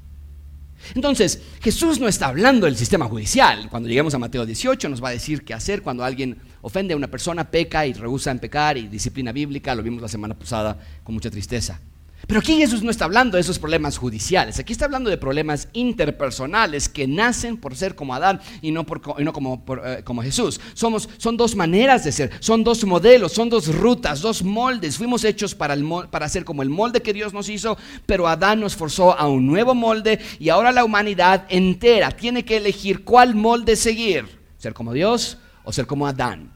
[0.95, 3.69] Entonces, Jesús no está hablando del sistema judicial.
[3.71, 6.97] Cuando lleguemos a Mateo 18 nos va a decir qué hacer cuando alguien ofende a
[6.97, 9.75] una persona, peca y rehúsa en pecar y disciplina bíblica.
[9.75, 11.81] Lo vimos la semana pasada con mucha tristeza.
[12.27, 15.69] Pero aquí Jesús no está hablando de esos problemas judiciales, aquí está hablando de problemas
[15.75, 20.61] interpersonales que nacen por ser como Adán y no, como, eh, como, Jesús.
[20.75, 24.97] Somos, son dos maneras de ser, son dos modelos, son dos rutas, dos moldes.
[24.97, 25.77] Fuimos hechos para,
[26.11, 27.77] para ser como el molde que Dios nos hizo,
[28.07, 32.57] pero Adán nos forzó a un nuevo molde y ahora la humanidad entera tiene que
[32.57, 36.56] elegir cuál molde seguir, ser como Dios o ser como Adán.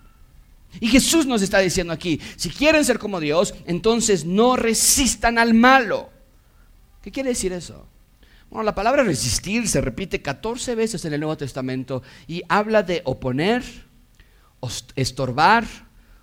[0.78, 5.54] Y Jesús nos está diciendo aquí, si quieren ser como Dios, entonces no resistan al
[5.54, 6.11] malo.
[7.02, 7.87] ¿Qué quiere decir eso?
[8.50, 13.02] Bueno, la palabra resistir se repite 14 veces en el Nuevo Testamento y habla de
[13.04, 13.62] oponer,
[14.94, 15.64] estorbar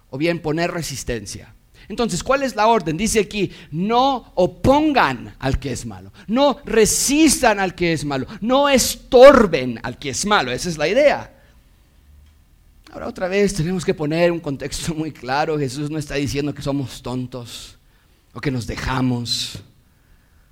[0.10, 1.54] o bien poner resistencia.
[1.90, 2.98] Entonces, ¿cuál es la orden?
[2.98, 8.68] Dice aquí, no opongan al que es malo, no resistan al que es malo, no
[8.68, 11.37] estorben al que es malo, esa es la idea.
[12.92, 15.60] Ahora otra vez tenemos que poner un contexto muy claro.
[15.60, 17.78] Jesús no está diciendo que somos tontos
[18.34, 19.62] o que nos dejamos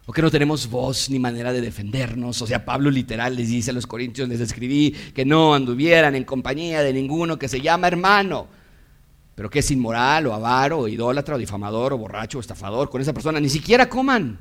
[0.08, 2.42] o que no tenemos voz ni manera de defendernos.
[2.42, 6.26] O sea, Pablo literal les dice a los corintios, les escribí que no anduvieran en
[6.26, 8.48] compañía de ninguno que se llama hermano,
[9.34, 12.90] pero que es inmoral o avaro o idólatra o difamador o borracho o estafador.
[12.90, 14.38] Con esa persona ni siquiera coman.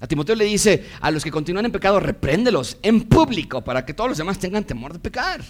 [0.00, 3.94] A Timoteo le dice, a los que continúan en pecado, repréndelos en público para que
[3.94, 5.40] todos los demás tengan temor de pecar.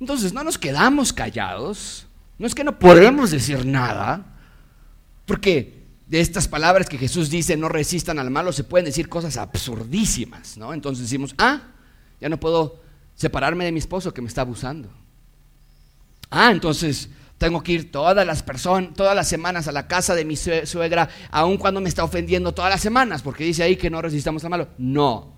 [0.00, 2.06] Entonces no nos quedamos callados,
[2.38, 4.26] no es que no podemos decir nada,
[5.24, 9.36] porque de estas palabras que Jesús dice, no resistan al malo, se pueden decir cosas
[9.36, 10.72] absurdísimas, ¿no?
[10.72, 11.62] Entonces decimos, ah,
[12.20, 12.80] ya no puedo
[13.14, 14.90] separarme de mi esposo que me está abusando.
[16.30, 20.24] Ah, entonces tengo que ir todas las personas, todas las semanas a la casa de
[20.24, 24.00] mi suegra, aun cuando me está ofendiendo todas las semanas, porque dice ahí que no
[24.00, 24.68] resistamos al malo.
[24.78, 25.35] No,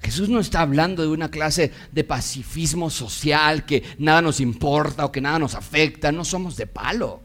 [0.00, 5.12] Jesús no está hablando de una clase de pacifismo social que nada nos importa o
[5.12, 7.20] que nada nos afecta, no somos de palo.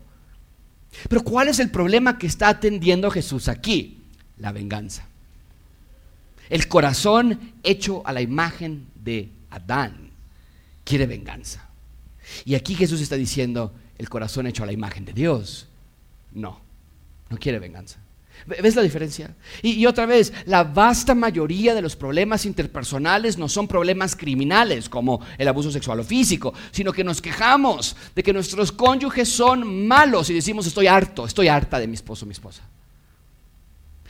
[1.07, 4.01] Pero ¿cuál es el problema que está atendiendo Jesús aquí?
[4.37, 5.05] La venganza.
[6.49, 10.11] El corazón hecho a la imagen de Adán
[10.83, 11.69] quiere venganza.
[12.45, 15.67] Y aquí Jesús está diciendo, el corazón hecho a la imagen de Dios,
[16.31, 16.59] no,
[17.29, 18.02] no quiere venganza.
[18.45, 19.35] ¿Ves la diferencia?
[19.61, 25.21] Y, otra vez, la vasta mayoría de los problemas interpersonales no son problemas criminales como
[25.37, 30.29] el abuso sexual o físico, sino que nos quejamos de que nuestros cónyuges son malos
[30.29, 32.63] y decimos estoy harto, estoy harta de mi esposo o mi esposa.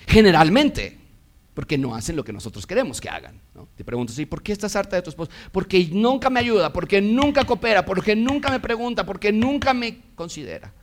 [0.07, 0.97] Generalmente,
[1.53, 3.39] porque no hacen lo que nosotros queremos que hagan.
[3.75, 4.25] Te pregunto, ¿sí?
[4.25, 5.31] ¿por qué estás harta de tu esposo?
[5.51, 10.73] Porque nunca me ayuda, porque nunca coopera, porque nunca me pregunta, porque nunca me considera.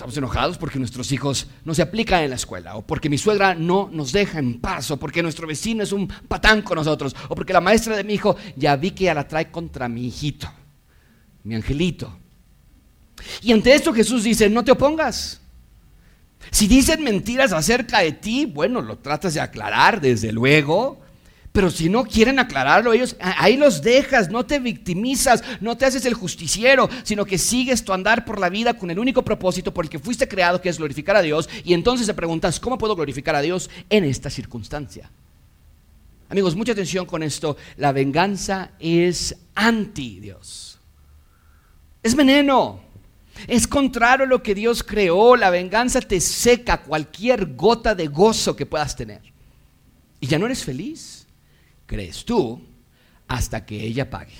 [0.00, 3.54] Estamos enojados porque nuestros hijos no se aplican en la escuela, o porque mi suegra
[3.54, 7.34] no nos deja en paz, o porque nuestro vecino es un patán con nosotros, o
[7.34, 10.50] porque la maestra de mi hijo ya vi que ya la trae contra mi hijito,
[11.44, 12.16] mi angelito.
[13.42, 15.42] Y ante esto Jesús dice, no te opongas.
[16.50, 20.98] Si dicen mentiras acerca de ti, bueno, lo tratas de aclarar, desde luego,
[21.52, 26.06] pero si no quieren aclararlo ellos, ahí los dejas, no te victimizas, no te haces
[26.06, 29.84] el justiciero, sino que sigues tu andar por la vida con el único propósito por
[29.84, 31.48] el que fuiste creado, que es glorificar a Dios.
[31.64, 35.10] Y entonces te preguntas, ¿cómo puedo glorificar a Dios en esta circunstancia?
[36.28, 37.56] Amigos, mucha atención con esto.
[37.76, 40.78] La venganza es anti Dios.
[42.00, 42.80] Es veneno.
[43.48, 45.34] Es contrario a lo que Dios creó.
[45.34, 49.22] La venganza te seca cualquier gota de gozo que puedas tener.
[50.20, 51.19] Y ya no eres feliz
[51.90, 52.62] crees tú,
[53.26, 54.36] hasta que ella pague.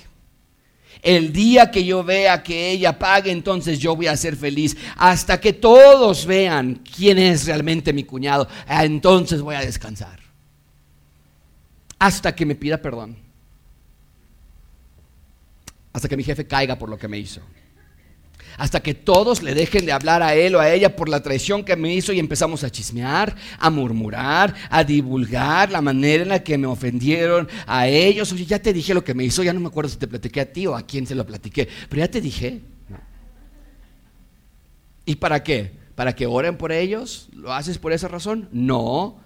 [1.01, 4.77] El día que yo vea que ella pague, entonces yo voy a ser feliz.
[4.95, 10.19] Hasta que todos vean quién es realmente mi cuñado, ah, entonces voy a descansar.
[11.99, 13.17] hasta que me pida perdón.
[15.93, 17.41] Hasta que mi jefe caiga por lo que me hizo.
[18.61, 21.63] Hasta que todos le dejen de hablar a él o a ella por la traición
[21.63, 26.43] que me hizo y empezamos a chismear, a murmurar, a divulgar la manera en la
[26.43, 28.31] que me ofendieron a ellos.
[28.31, 30.41] Oye, ya te dije lo que me hizo, ya no me acuerdo si te platiqué
[30.41, 32.61] a ti o a quién se lo platiqué, pero ya te dije.
[35.05, 35.71] ¿Y para qué?
[35.95, 37.29] ¿Para que oren por ellos?
[37.33, 38.47] ¿Lo haces por esa razón?
[38.51, 39.20] No.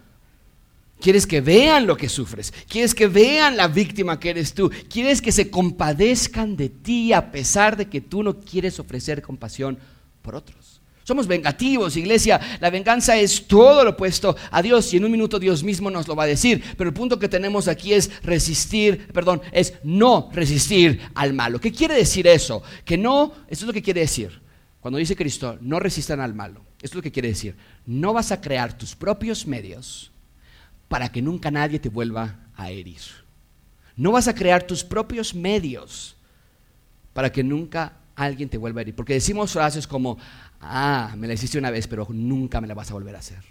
[1.00, 2.54] Quieres que vean lo que sufres.
[2.68, 4.72] Quieres que vean la víctima que eres tú.
[4.90, 9.78] Quieres que se compadezcan de ti a pesar de que tú no quieres ofrecer compasión
[10.22, 10.82] por otros.
[11.04, 12.42] Somos vengativos, iglesia.
[12.60, 16.08] La venganza es todo lo opuesto a Dios y en un minuto Dios mismo nos
[16.08, 16.64] lo va a decir.
[16.76, 21.60] Pero el punto que tenemos aquí es resistir, perdón, es no resistir al malo.
[21.62, 22.64] ¿Qué quiere decir eso?
[22.84, 24.42] Que no, eso es lo que quiere decir.
[24.80, 26.62] Cuando dice Cristo, no resistan al malo.
[26.82, 27.56] Eso es lo que quiere decir.
[27.86, 30.12] No vas a crear tus propios medios
[30.88, 33.02] para que nunca nadie te vuelva a herir.
[33.96, 36.16] No vas a crear tus propios medios
[37.14, 38.96] para que nunca alguien te vuelva a herir.
[38.96, 40.18] Porque decimos frases como,
[40.62, 43.44] ah, me la hiciste una vez, pero nunca me la vas a volver a hacer.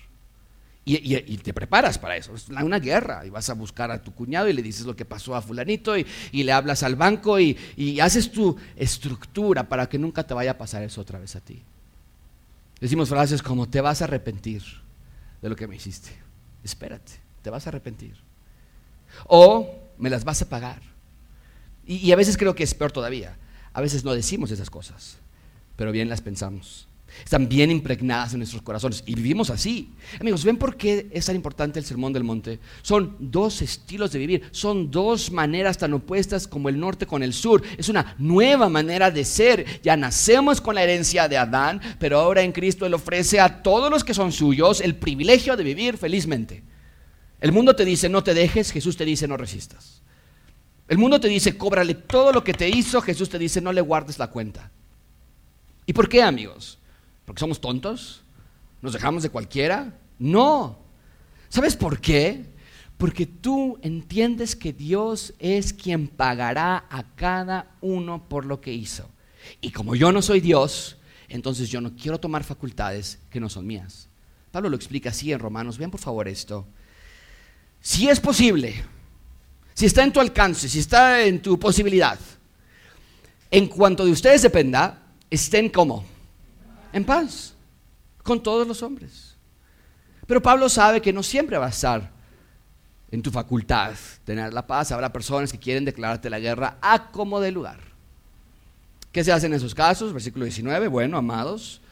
[0.87, 2.35] Y, te preparas para eso.
[2.35, 3.25] Es una guerra.
[3.25, 5.97] Y vas a buscar a tu cuñado y le dices lo que pasó a fulanito
[5.97, 10.53] y, le hablas al banco y, y haces tu estructura para que nunca te vaya
[10.53, 11.63] a pasar eso otra vez a ti.
[12.81, 14.63] Decimos frases como, te vas a arrepentir
[15.41, 16.11] de lo que me hiciste.
[16.63, 18.17] Espérate te vas a arrepentir.
[19.27, 20.81] O me las vas a pagar.
[21.87, 23.37] Y, a veces creo que es peor todavía.
[23.75, 25.19] A veces no decimos esas cosas,
[25.77, 26.89] pero bien las pensamos.
[27.23, 29.93] Están bien impregnadas en nuestros corazones y vivimos así.
[30.19, 32.59] Amigos, ¿ven por qué es tan importante el Sermón del Monte?
[32.81, 37.35] Son dos estilos de vivir, son dos maneras tan opuestas como el norte con el
[37.35, 37.63] sur.
[37.77, 39.83] Es una nueva manera de ser.
[39.83, 43.91] Ya nacemos con la herencia de Adán, pero ahora en Cristo Él ofrece a todos
[43.91, 46.74] los que son suyos el privilegio de vivir felizmente.
[47.45, 50.01] El mundo te dice no te dejes, Jesús te dice no resistas.
[50.89, 53.83] El mundo te dice cóbrale todo lo que te hizo, Jesús te dice no le
[53.83, 54.71] guardes la cuenta.
[55.85, 56.79] ¿Y por qué amigos?
[57.27, 58.23] ¿Porque somos tontos?
[58.81, 59.93] ¿Nos dejamos de cualquiera?
[60.19, 60.79] No.
[61.51, 62.47] ¿Sabes por qué?
[62.97, 69.07] Porque tú entiendes que Dios es quien pagará a cada uno por lo que hizo.
[69.61, 70.97] Y como yo no soy Dios,
[71.29, 74.09] entonces yo no quiero tomar facultades que no son mías.
[74.51, 75.77] Pablo lo explica así en Romanos.
[75.77, 76.67] Vean por favor esto.
[77.85, 78.83] Si es posible,
[79.75, 82.19] si está en tu alcance, si está en tu posibilidad,
[83.51, 86.03] en cuanto de ustedes dependa, estén como
[86.95, 87.53] en paz
[88.23, 89.37] con todos los hombres.
[90.27, 92.11] Pero Pablo sabe que no siempre va a estar
[93.11, 93.93] en tu facultad
[94.25, 94.91] tener la paz.
[94.91, 97.81] Habrá personas que quieren declararte la guerra a como de lugar.
[99.13, 100.15] ¿Qué se hace en esos casos?
[100.15, 100.89] Versículo 19.
[100.89, 101.83] Bueno, amados,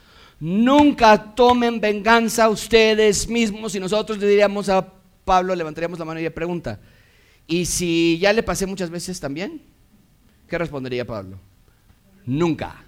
[0.41, 6.25] nunca tomen venganza ustedes mismos y nosotros le diríamos a Pablo, levantaríamos la mano y
[6.25, 6.81] le pregunta,
[7.47, 9.63] ¿y si ya le pasé muchas veces también?
[10.49, 11.39] ¿Qué respondería Pablo?
[12.27, 12.85] Nunca.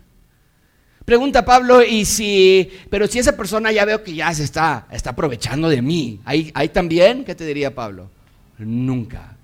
[1.04, 5.10] Pregunta Pablo, y si, pero si esa persona ya veo que ya se está, está
[5.10, 7.24] aprovechando de mí, ¿ahí, ¿ahí también?
[7.24, 8.10] ¿Qué te diría Pablo?
[8.58, 9.36] Nunca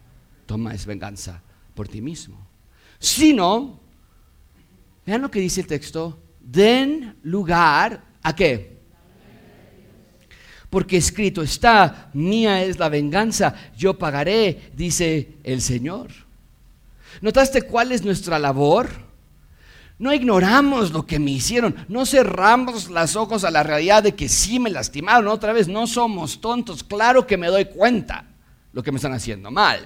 [0.47, 1.43] tomas venganza
[1.75, 2.37] por ti mismo.
[2.99, 3.79] Sino,
[5.05, 8.80] vean lo que dice el texto, den lugar a qué?
[10.71, 16.11] Porque escrito está, mía es la venganza, yo pagaré, dice el Señor.
[17.21, 18.89] ¿Notaste cuál es nuestra labor?
[19.99, 24.29] No ignoramos lo que me hicieron, no cerramos los ojos a la realidad de que
[24.29, 25.29] sí me lastimaron.
[25.29, 28.25] Otra vez, no somos tontos, claro que me doy cuenta
[28.73, 29.81] lo que me están haciendo mal,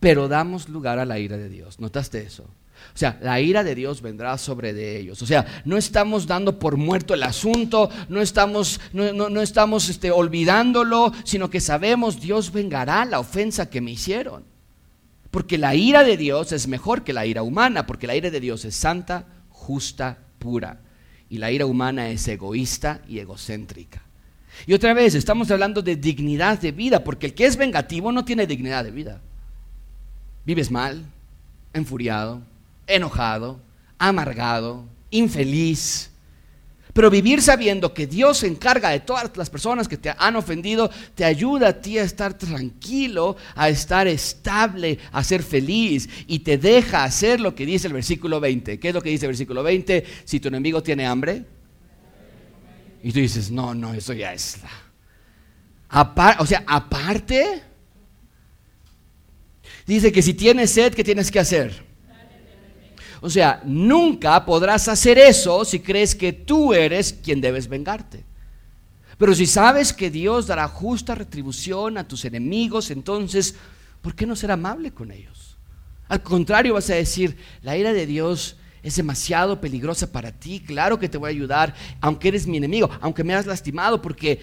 [0.00, 1.78] pero damos lugar a la ira de Dios.
[1.78, 2.44] ¿Notaste eso?
[2.94, 5.22] O sea, la ira de Dios vendrá sobre de ellos.
[5.22, 11.12] O sea, no estamos dando por muerto el asunto, no estamos, no, estamos este, olvidándolo,
[11.24, 14.44] sino que sabemos Dios vengará la ofensa que me hicieron.
[15.30, 18.40] Porque la ira de Dios es mejor que la ira humana, porque la ira de
[18.40, 20.80] Dios es santa, justa, pura.
[21.28, 24.02] Y la ira humana es egoísta y egocéntrica.
[24.66, 28.24] Y otra vez, estamos hablando de dignidad de vida, porque el que es vengativo no
[28.24, 29.20] tiene dignidad de vida.
[30.44, 31.04] Vives mal,
[31.72, 32.42] enfuriado,
[32.88, 33.60] enojado,
[33.98, 36.10] amargado, infeliz.
[36.92, 40.90] Pero vivir sabiendo que Dios se encarga de todas las personas que te han ofendido,
[41.14, 46.58] te ayuda a ti a estar tranquilo, a estar estable, a ser feliz y te
[46.58, 48.80] deja hacer lo que dice el versículo 20.
[48.80, 50.04] ¿Qué es lo que dice el versículo 20?
[50.24, 51.44] Si tu enemigo tiene hambre
[53.02, 54.58] y tú dices, no, no, eso ya es
[55.90, 57.62] o sea, aparte,
[59.86, 61.87] dice que si tienes sed, ¿qué tienes que hacer?
[63.20, 68.24] O sea, nunca podrás hacer eso si crees que tú eres quien debes vengarte.
[69.18, 73.56] Pero si sabes que Dios dará justa retribución a tus enemigos, entonces
[74.00, 75.56] ¿por qué no ser amable con ellos?
[76.08, 80.98] Al contrario, vas a decir, la ira de Dios es demasiado peligrosa para ti, claro
[80.98, 84.40] que te voy a ayudar, aunque eres mi enemigo, aunque me has lastimado, porque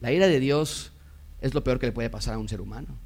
[0.00, 0.92] la ira de Dios
[1.40, 2.96] es lo peor que le puede pasar a un ser humano.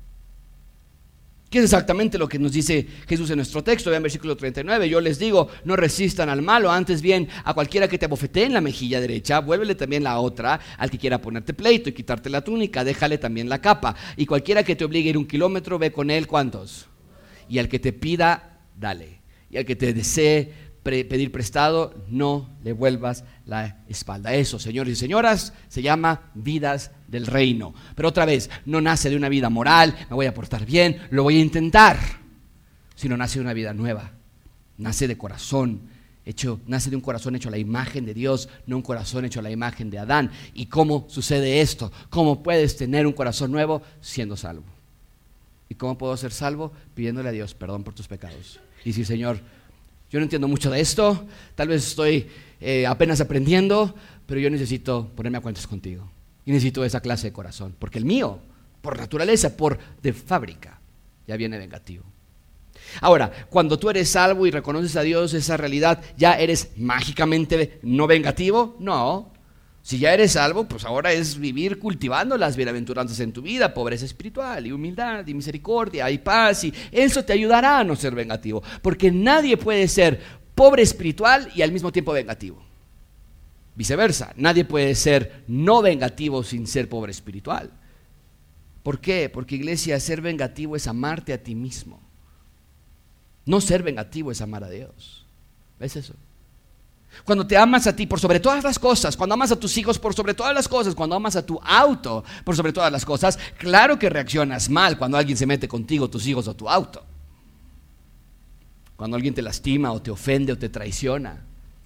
[1.51, 3.91] ¿Qué es exactamente lo que nos dice Jesús en nuestro texto?
[3.91, 4.89] Vean versículo 39.
[4.89, 8.55] Yo les digo, no resistan al malo, antes bien a cualquiera que te abofetee en
[8.55, 12.43] la mejilla derecha, vuélvele también la otra, al que quiera ponerte pleito y quitarte la
[12.43, 13.95] túnica, déjale también la capa.
[14.17, 16.89] Y cualquiera que te obligue a ir un kilómetro, ve con él cuántos.
[17.49, 19.21] Y al que te pida, dale.
[19.49, 20.53] Y al que te desee
[20.87, 24.35] pedir prestado, no le vuelvas la espalda.
[24.35, 27.75] Eso, señores y señoras, se llama vidas del reino.
[27.95, 31.25] Pero otra vez, no nace de una vida moral, me voy a portar bien, lo
[31.25, 31.99] voy a intentar,
[32.95, 34.13] sino nace de una vida nueva.
[34.79, 35.83] Nace de corazón,
[36.25, 39.41] hecho, nace de un corazón hecho a la imagen de Dios, no un corazón hecho
[39.41, 40.31] a la imagen de Adán.
[40.55, 41.91] ¿Y cómo sucede esto?
[42.11, 44.65] ¿Cómo puedes tener un corazón nuevo siendo salvo?
[45.69, 46.73] ¿Y cómo puedo ser salvo?
[46.95, 48.61] Pidiéndole a Dios perdón por tus pecados.
[48.85, 49.41] Y si, Señor,
[50.17, 52.27] yo no entiendo mucho de esto, tal vez estoy
[52.59, 53.95] eh, apenas aprendiendo,
[54.25, 56.11] pero yo necesito ponerme a cuentas contigo.
[56.47, 58.39] Y necesito esa clase de corazón, porque el mío,
[58.81, 60.81] por naturaleza, por de fábrica,
[61.27, 62.03] ya viene vengativo.
[63.03, 68.07] Ahora, cuando tú eres salvo y reconoces a Dios esa realidad, ¿ya eres mágicamente no
[68.07, 68.75] vengativo?
[68.79, 69.35] No,
[69.87, 74.05] si ya eres salvo, pues ahora es vivir cultivando las bienaventuranzas en tu vida, pobreza
[74.05, 78.65] espiritual y humildad y misericordia y paz y eso te ayudará a no ser vengativo,
[78.83, 80.21] porque nadie puede ser
[80.57, 82.61] pobre espiritual y al mismo tiempo vengativo.
[83.77, 87.71] Viceversa, nadie puede ser no vengativo sin ser pobre espiritual.
[88.83, 89.31] ¿Por qué?
[89.33, 92.01] Porque iglesia, ser vengativo es amarte a ti mismo.
[93.45, 95.25] No ser vengativo es amar a Dios.
[95.79, 96.15] ¿Ves eso?
[97.25, 99.99] Cuando te amas a ti por sobre todas las cosas, cuando amas a tus hijos
[99.99, 103.39] por sobre todas las cosas, cuando amas a tu auto por sobre todas las cosas,
[103.59, 107.05] claro que reaccionas mal cuando alguien se mete contigo, tus hijos o tu auto.
[108.97, 111.43] Cuando alguien te lastima o te ofende o te traiciona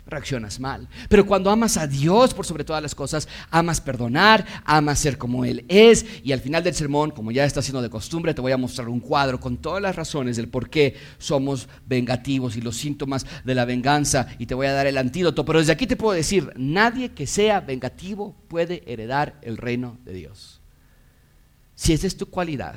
[0.07, 0.89] reaccionas mal.
[1.09, 5.45] Pero cuando amas a Dios por sobre todas las cosas, amas perdonar, amas ser como
[5.45, 6.05] Él es.
[6.23, 8.89] Y al final del sermón, como ya está siendo de costumbre, te voy a mostrar
[8.89, 13.55] un cuadro con todas las razones del por qué somos vengativos y los síntomas de
[13.55, 14.27] la venganza.
[14.39, 15.45] Y te voy a dar el antídoto.
[15.45, 20.13] Pero desde aquí te puedo decir, nadie que sea vengativo puede heredar el reino de
[20.13, 20.61] Dios.
[21.75, 22.77] Si esa es tu cualidad,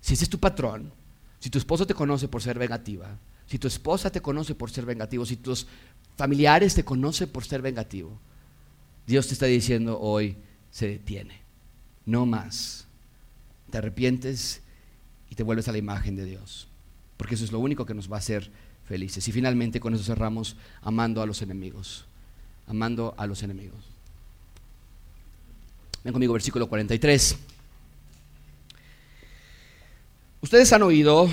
[0.00, 0.92] si ese es tu patrón,
[1.38, 3.16] si tu esposo te conoce por ser vengativa,
[3.46, 5.66] si tu esposa te conoce por ser vengativo, si tus
[6.18, 8.18] familiares te conocen por ser vengativo,
[9.06, 10.36] Dios te está diciendo hoy,
[10.70, 11.40] se detiene,
[12.04, 12.86] no más.
[13.70, 14.60] Te arrepientes
[15.30, 16.66] y te vuelves a la imagen de Dios,
[17.16, 18.50] porque eso es lo único que nos va a hacer
[18.86, 19.28] felices.
[19.28, 22.04] Y finalmente con eso cerramos amando a los enemigos,
[22.66, 23.78] amando a los enemigos.
[26.02, 27.38] Ven conmigo, versículo 43.
[30.40, 31.28] Ustedes han oído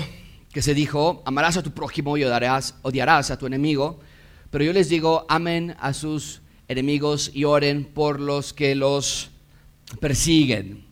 [0.52, 4.00] que se dijo, amarás a tu prójimo y odiarás, odiarás a tu enemigo.
[4.50, 9.30] Pero yo les digo, amen a sus enemigos y oren por los que los
[10.00, 10.84] persiguen.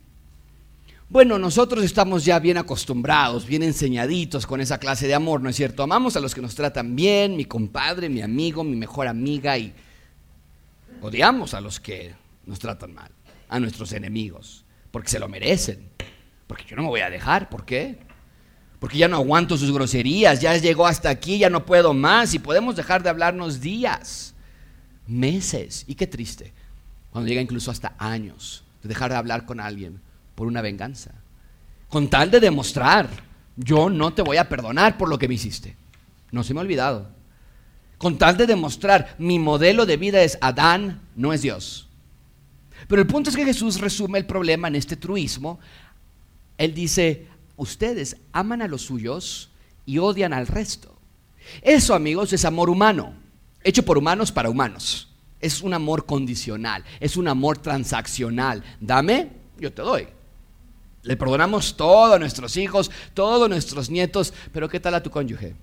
[1.08, 5.56] Bueno, nosotros estamos ya bien acostumbrados, bien enseñaditos con esa clase de amor, ¿no es
[5.56, 5.82] cierto?
[5.82, 9.72] Amamos a los que nos tratan bien, mi compadre, mi amigo, mi mejor amiga, y
[11.00, 12.14] odiamos a los que
[12.46, 13.10] nos tratan mal,
[13.48, 15.88] a nuestros enemigos, porque se lo merecen,
[16.46, 17.98] porque yo no me voy a dejar, ¿por qué?
[18.84, 22.38] Porque ya no aguanto sus groserías, ya llegó hasta aquí, ya no puedo más y
[22.38, 24.34] podemos dejar de hablarnos días,
[25.06, 26.52] meses, y qué triste,
[27.10, 30.02] cuando llega incluso hasta años de dejar de hablar con alguien
[30.34, 31.12] por una venganza,
[31.88, 33.08] con tal de demostrar,
[33.56, 35.76] yo no te voy a perdonar por lo que me hiciste,
[36.30, 37.08] no se me ha olvidado,
[37.96, 41.88] con tal de demostrar, mi modelo de vida es Adán, no es Dios.
[42.86, 45.58] Pero el punto es que Jesús resume el problema en este truismo.
[46.58, 49.50] Él dice, ustedes aman a los suyos
[49.86, 50.94] y odian al resto.
[51.62, 53.14] Eso, amigos, es amor humano,
[53.62, 55.08] hecho por humanos para humanos.
[55.40, 58.64] Es un amor condicional, es un amor transaccional.
[58.80, 60.08] Dame, yo te doy.
[61.02, 65.54] Le perdonamos todo a nuestros hijos, todos nuestros nietos, pero ¿qué tal a tu cónyuge?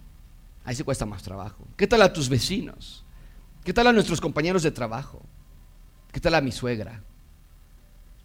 [0.64, 1.66] Ahí se cuesta más trabajo.
[1.76, 3.04] ¿Qué tal a tus vecinos?
[3.64, 5.22] ¿Qué tal a nuestros compañeros de trabajo?
[6.12, 7.02] ¿Qué tal a mi suegra?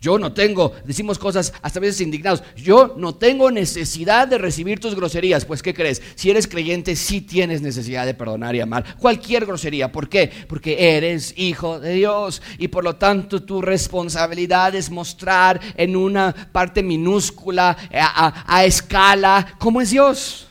[0.06, 4.94] Yo no tengo, decimos cosas hasta veces indignados, yo no tengo necesidad de recibir tus
[4.94, 5.44] groserías.
[5.44, 6.00] Pues ¿qué crees?
[6.14, 9.90] Si eres creyente, sí tienes necesidad de perdonar y amar cualquier grosería.
[9.90, 10.30] ¿Por qué?
[10.46, 16.32] Porque eres hijo de Dios y por lo tanto tu responsabilidad es mostrar en una
[16.52, 20.46] parte minúscula, a, a escala, cómo es Dios.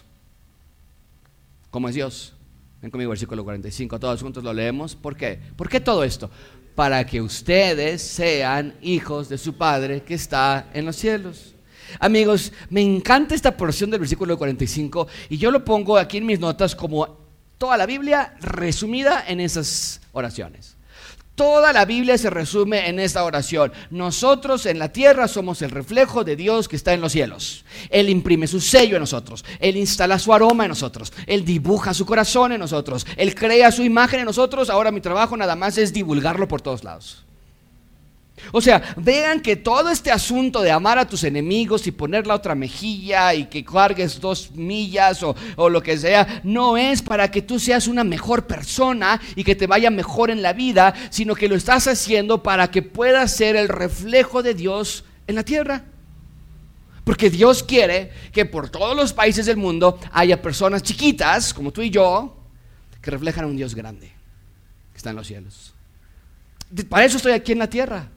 [1.72, 2.34] ¿Cómo es Dios?
[2.82, 4.98] Ven conmigo, versículo 45, todos juntos lo leemos.
[4.98, 5.40] ¿Por qué?
[5.56, 6.30] ¿Por qué todo esto?
[6.76, 11.56] Para que ustedes sean hijos de su Padre que está en los cielos.
[12.00, 16.40] Amigos, me encanta esta porción del versículo 45 y yo lo pongo aquí en mis
[16.40, 17.18] notas como
[17.58, 20.75] toda la Biblia resumida en esas oraciones.
[21.36, 23.74] Toda la Biblia se resume en esta oración.
[23.90, 27.66] Nosotros en la tierra somos el reflejo de Dios que está en los cielos.
[27.90, 29.44] Él imprime su sello en nosotros.
[29.60, 31.12] Él instala su aroma en nosotros.
[31.28, 33.06] Él dibuja su corazón en nosotros.
[33.18, 34.70] Él crea su imagen en nosotros.
[34.70, 37.25] Ahora mi trabajo nada más es divulgarlo por todos lados.
[38.52, 42.36] O sea, vean que todo este asunto de amar a tus enemigos y poner la
[42.36, 47.32] otra mejilla y que cargues dos millas o, o, lo que sea, no es para
[47.32, 51.34] que tú seas una mejor persona y que te vaya mejor en la vida, sino
[51.34, 55.86] que lo estás haciendo para que puedas ser el reflejo de Dios en la tierra.
[57.04, 61.82] Porque Dios quiere que por todos los países del mundo haya personas chiquitas, como tú
[61.82, 62.36] y yo,
[63.02, 64.08] que reflejan a un Dios grande,
[64.92, 65.74] que está en los cielos.
[66.90, 68.10] Para eso estoy aquí en la tierra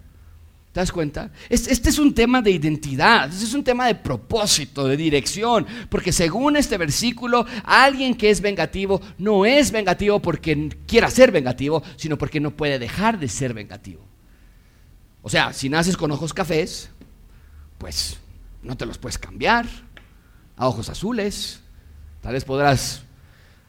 [0.78, 1.32] ¿Te das cuenta?
[1.48, 6.12] Este es un tema de identidad, este es un tema de propósito, de dirección, porque
[6.12, 12.16] según este versículo, alguien que es vengativo no es vengativo porque quiera ser vengativo, sino
[12.16, 14.06] porque no puede dejar de ser vengativo.
[15.20, 16.90] O sea, si naces con ojos cafés,
[17.78, 18.16] pues
[18.62, 19.66] no te los puedes cambiar
[20.56, 21.58] a ojos azules.
[22.20, 23.02] Tal vez podrás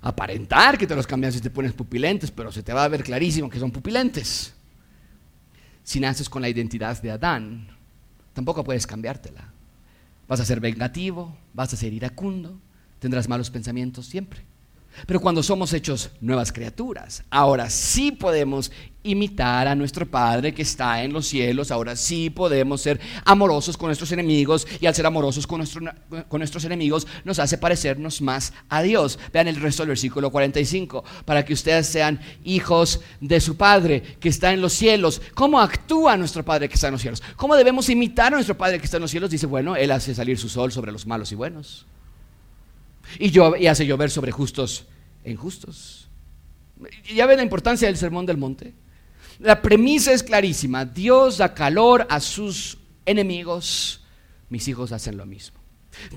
[0.04, 3.02] aparentar que te los cambias si te pones pupilentes, pero se te va a ver
[3.02, 4.54] clarísimo que son pupilentes
[5.90, 7.68] si naces con la identidad de Adán,
[8.34, 9.52] tampoco puedes cambiártela.
[10.28, 12.60] Vas a ser vengativo, vas a ser iracundo,
[13.00, 14.42] tendrás malos pensamientos siempre.
[15.06, 18.72] Pero cuando somos hechos nuevas criaturas, ahora sí podemos
[19.04, 23.88] imitar a nuestro Padre que está en los cielos, ahora sí podemos ser amorosos con
[23.88, 25.64] nuestros enemigos y al ser amorosos con,
[26.28, 29.18] con, nuestros enemigos nos hace parecernos más a Dios.
[29.32, 34.30] Vean el resto del versículo 45, para que ustedes sean hijos de su Padre que
[34.30, 35.22] está en los cielos.
[35.34, 37.24] ¿Cómo actúa nuestro Padre que está en los cielos?
[37.38, 39.30] ¿Cómo debemos imitar a nuestro Padre que está en los cielos?
[39.30, 41.86] Dice, bueno, Él hace salir su sol sobre los malos y buenos
[43.18, 44.86] y, hace llover sobre justos
[45.24, 46.10] e injustos.
[47.14, 48.74] ¿Ya ven la importancia del sermón del monte?
[49.40, 50.86] La premisa es clarísima.
[50.86, 54.02] Dios da calor a sus enemigos.
[54.50, 55.60] Mis hijos hacen lo mismo.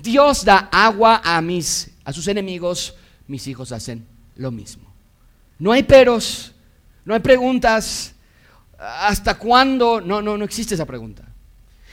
[0.01, 2.95] Dios da agua a, mis, a sus enemigos.
[3.27, 4.93] Mis hijos hacen lo mismo.
[5.59, 6.53] No hay peros,
[7.05, 8.13] no hay preguntas.
[8.77, 10.01] ¿Hasta cuándo?
[10.01, 11.32] No, no, no existe esa pregunta.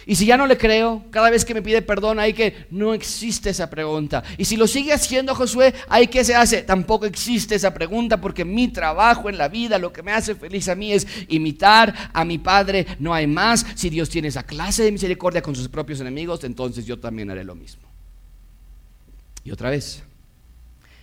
[0.06, 2.94] Y si ya no le creo, cada vez que me pide perdón, hay que, no
[2.94, 4.22] existe esa pregunta.
[4.38, 8.44] Y si lo sigue haciendo Josué, hay que se hace, tampoco existe esa pregunta porque
[8.44, 12.24] mi trabajo en la vida, lo que me hace feliz a mí es imitar a
[12.24, 13.66] mi Padre, no hay más.
[13.74, 17.44] Si Dios tiene esa clase de misericordia con sus propios enemigos, entonces yo también haré
[17.44, 17.82] lo mismo.
[19.44, 20.02] Y otra vez,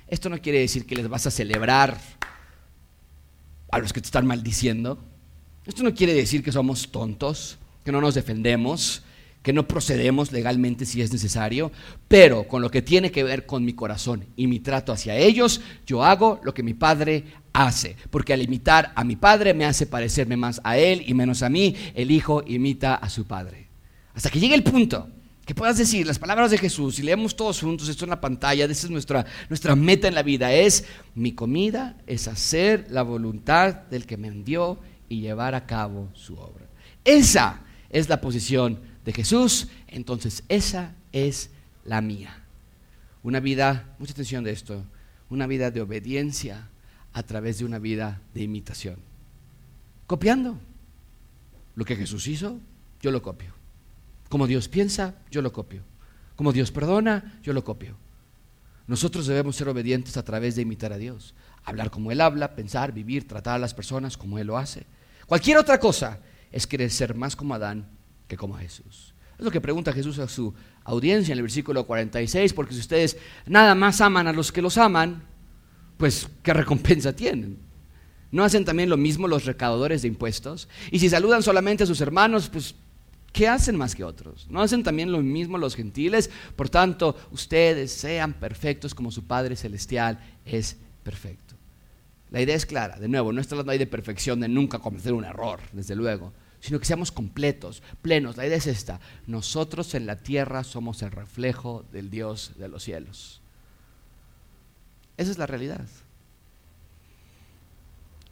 [0.08, 2.00] esto no quiere decir que les vas a celebrar
[3.72, 4.98] a los que te están maldiciendo.
[5.66, 7.58] Esto no quiere decir que somos tontos
[7.88, 9.02] que no nos defendemos,
[9.42, 11.72] que no procedemos legalmente si es necesario,
[12.10, 15.62] pero con lo que tiene que ver con mi corazón y mi trato hacia ellos,
[15.86, 17.24] yo hago lo que mi Padre
[17.54, 21.44] hace, porque al imitar a mi Padre me hace parecerme más a Él y menos
[21.44, 23.70] a mí, el Hijo imita a su Padre.
[24.14, 25.08] Hasta que llegue el punto
[25.46, 28.66] que puedas decir las palabras de Jesús y leemos todos juntos esto en la pantalla,
[28.66, 30.84] esa es nuestra, nuestra meta en la vida, es
[31.16, 34.78] mi comida es hacer la voluntad del que me envió
[35.08, 36.68] y llevar a cabo su obra.
[37.06, 37.62] Esa
[37.98, 41.50] es la posición de Jesús, entonces esa es
[41.84, 42.44] la mía.
[43.24, 44.84] Una vida, mucha atención de esto,
[45.30, 46.70] una vida de obediencia
[47.14, 48.98] a través de una vida de imitación.
[50.06, 50.60] Copiando.
[51.76, 52.60] Lo que Jesús hizo,
[53.02, 53.54] yo lo copio.
[54.30, 55.82] Como Dios piensa, yo lo copio.
[56.36, 57.96] Como Dios perdona, yo lo copio.
[58.86, 61.34] Nosotros debemos ser obedientes a través de imitar a Dios.
[61.66, 64.86] Hablar como Él habla, pensar, vivir, tratar a las personas como Él lo hace.
[65.26, 66.20] Cualquier otra cosa
[66.52, 67.88] es querer ser más como Adán
[68.28, 69.14] que como Jesús.
[69.38, 73.18] Es lo que pregunta Jesús a su audiencia en el versículo 46, porque si ustedes
[73.46, 75.24] nada más aman a los que los aman,
[75.98, 77.60] pues ¿qué recompensa tienen?
[78.32, 80.68] ¿No hacen también lo mismo los recaudadores de impuestos?
[80.92, 82.76] Y si saludan solamente a sus hermanos, pues
[83.32, 84.48] ¿qué hacen más que otros?
[84.50, 86.30] ¿No hacen también lo mismo los gentiles?
[86.56, 91.47] Por tanto, ustedes sean perfectos como su Padre Celestial es perfecto.
[92.32, 95.14] La idea es clara, de nuevo, no está hablando ahí de perfección, de nunca cometer
[95.14, 98.36] un error, desde luego, sino que seamos completos, plenos.
[98.36, 102.84] La idea es esta, nosotros en la tierra somos el reflejo del Dios de los
[102.84, 103.42] cielos.
[105.16, 105.88] Esa es la realidad.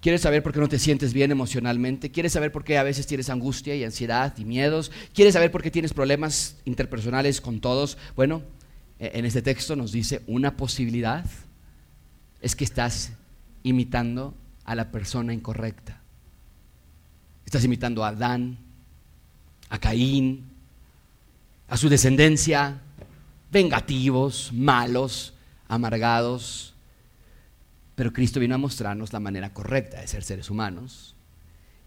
[0.01, 2.11] ¿Quieres saber por qué no te sientes bien emocionalmente?
[2.11, 4.91] ¿Quieres saber por qué a veces tienes angustia y ansiedad y miedos?
[5.15, 7.97] ¿Quieres saber por qué tienes problemas interpersonales con todos?
[8.15, 8.43] Bueno,
[8.99, 11.25] e-, en este texto nos dice una posibilidad
[12.39, 13.13] es que estás
[13.65, 15.99] imitando a la persona incorrecta.
[17.45, 18.57] Estás imitando a Adán,
[19.69, 20.45] a Caín,
[21.67, 22.79] a su descendencia,
[23.51, 25.33] vengativos, malos,
[25.67, 26.75] amargados.
[27.95, 31.15] Pero Cristo vino a mostrarnos la manera correcta de ser seres humanos.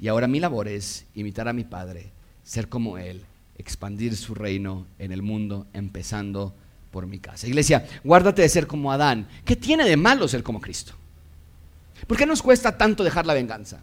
[0.01, 2.11] Y ahora mi labor es imitar a mi Padre,
[2.43, 3.24] ser como Él,
[3.57, 6.55] expandir su reino en el mundo, empezando
[6.91, 7.47] por mi casa.
[7.47, 9.29] Iglesia, guárdate de ser como Adán.
[9.45, 10.95] ¿Qué tiene de malo ser como Cristo?
[12.07, 13.83] ¿Por qué nos cuesta tanto dejar la venganza?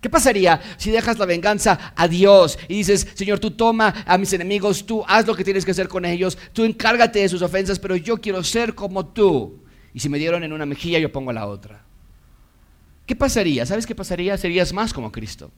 [0.00, 4.32] ¿Qué pasaría si dejas la venganza a Dios y dices, Señor, tú toma a mis
[4.32, 7.78] enemigos, tú haz lo que tienes que hacer con ellos, tú encárgate de sus ofensas,
[7.78, 9.64] pero yo quiero ser como tú?
[9.94, 11.82] Y si me dieron en una mejilla, yo pongo la otra.
[13.06, 13.64] ¿Qué pasaría?
[13.64, 14.36] ¿Sabes qué pasaría?
[14.36, 15.50] Serías más como Cristo.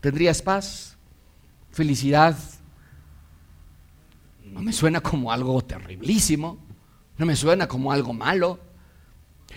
[0.00, 0.96] Tendrías paz,
[1.70, 2.36] felicidad.
[4.44, 6.58] No me suena como algo terriblísimo,
[7.18, 8.60] no me suena como algo malo.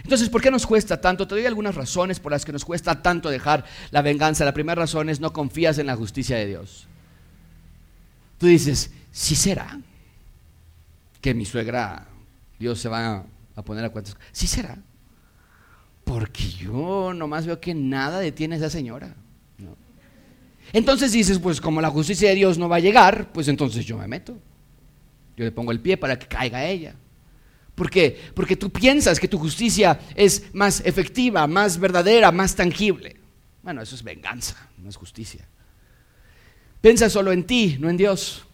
[0.05, 1.27] Entonces, ¿por qué nos cuesta tanto?
[1.27, 4.45] Te doy algunas razones por las que nos cuesta tanto dejar la venganza.
[4.45, 6.85] La primera razón es no confías en la justicia de Dios.
[8.37, 9.79] Tú dices, ¿sí será
[11.21, 12.05] que mi suegra,
[12.59, 13.25] Dios se va
[13.55, 14.15] a poner a cuentas?
[14.31, 14.77] ¿Sí será?
[16.03, 19.15] Porque yo nomás veo que nada detiene a esa señora.
[20.71, 23.97] Entonces dices, pues como la justicia de Dios no va a llegar, pues entonces yo
[23.97, 24.37] me meto.
[25.35, 26.93] Yo le pongo el pie para que caiga ella.
[27.75, 28.19] ¿Por qué?
[28.33, 33.17] Porque tú piensas que tu justicia es más efectiva, más verdadera, más tangible.
[33.61, 35.45] Bueno, eso es venganza, no es justicia.
[36.79, 38.45] Piensa solo en ti, no en Dios.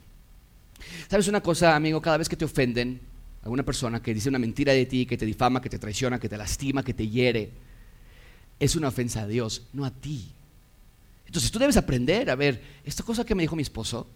[1.08, 2.02] ¿Sabes una cosa, amigo?
[2.02, 3.00] Cada vez que te ofenden,
[3.44, 6.30] alguna persona que dice una mentira de ti, que te difama, que te traiciona, que
[6.30, 7.52] te lastima, que te hiere,
[8.60, 10.32] es una ofensa a Dios, no a ti.
[11.26, 14.08] Entonces tú debes aprender, a ver, esta cosa que me dijo mi esposo,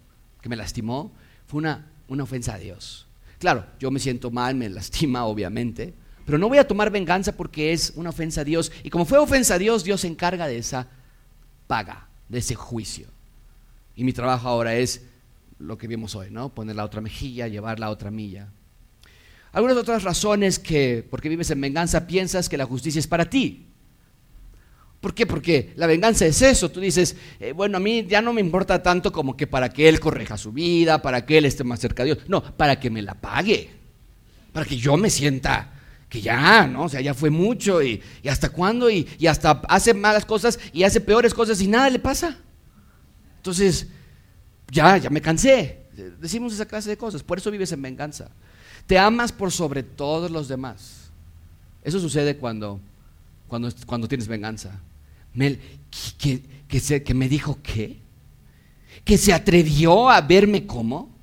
[0.41, 1.11] que me lastimó,
[1.47, 3.04] fue una, una ofensa a Dios.
[3.39, 5.93] Claro, yo me siento mal, me lastima, obviamente,
[6.25, 8.71] pero no voy a tomar venganza porque es una ofensa a Dios.
[8.83, 10.87] Y como fue ofensa a Dios, Dios se encarga de esa
[11.67, 13.07] paga, de ese juicio.
[13.95, 15.03] Y mi trabajo ahora es
[15.59, 16.53] lo que vimos hoy, ¿no?
[16.53, 18.49] Poner la otra mejilla, llevar la otra milla.
[19.51, 23.67] Algunas otras razones que, porque vives en venganza, piensas que la justicia es para ti.
[25.05, 25.27] ¿Por qué?
[25.27, 26.71] Porque la venganza es eso.
[26.71, 29.87] Tú dices, eh, bueno, a mí ya no me importa tanto como que para que
[29.87, 32.27] él corrija su vida, para que él esté más cerca de Dios.
[32.27, 33.69] No, para que me la pague.
[34.51, 35.71] Para que yo me sienta
[36.09, 36.85] que ya, ¿no?
[36.85, 40.81] O sea, ya fue mucho y, hasta cuándo y, y, hasta hace malas cosas y
[40.81, 42.39] hace peores cosas y nada le pasa.
[43.37, 43.85] Entonces,
[44.71, 45.81] ya, ya me cansé.
[46.19, 47.21] Decimos esa clase de cosas.
[47.21, 48.31] Por eso vives en venganza.
[48.87, 51.11] Te amas por sobre todos los demás.
[51.83, 52.79] Eso sucede cuando,
[53.47, 54.81] cuando, cuando tienes venganza.
[55.35, 55.59] Mel,
[56.17, 56.41] que,
[57.03, 57.99] que, me dijo qué,
[59.03, 61.13] que se atrevió a verme como,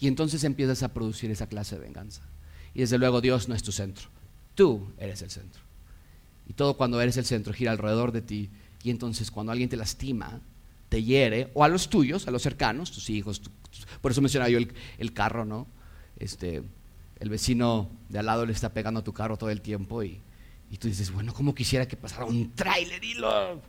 [0.00, 2.22] y entonces empiezas a producir esa clase de venganza.
[2.74, 4.08] Y desde luego Dios no es tu centro,
[4.54, 5.62] tú eres el centro.
[6.48, 8.50] Y todo cuando eres el centro gira alrededor de ti,
[8.82, 10.40] y entonces cuando alguien te lastima,
[10.88, 13.42] te hiere, o a los tuyos, a los cercanos, tus hijos,
[14.00, 14.58] por eso mencionaba yo
[14.98, 15.66] el, carro, ¿no?
[16.18, 16.62] Este,
[17.20, 20.20] el vecino de al lado le está pegando a tu carro todo el tiempo y
[20.70, 23.60] y tú dices, bueno, ¿cómo quisiera que pasara un tráiler y lo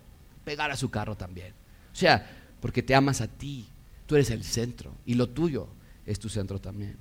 [0.43, 1.53] pegara a su carro también?
[1.91, 2.25] O sea,
[2.59, 3.65] porque te amas a ti,
[4.05, 5.67] tú eres el centro y lo tuyo
[6.05, 6.97] es tu centro también.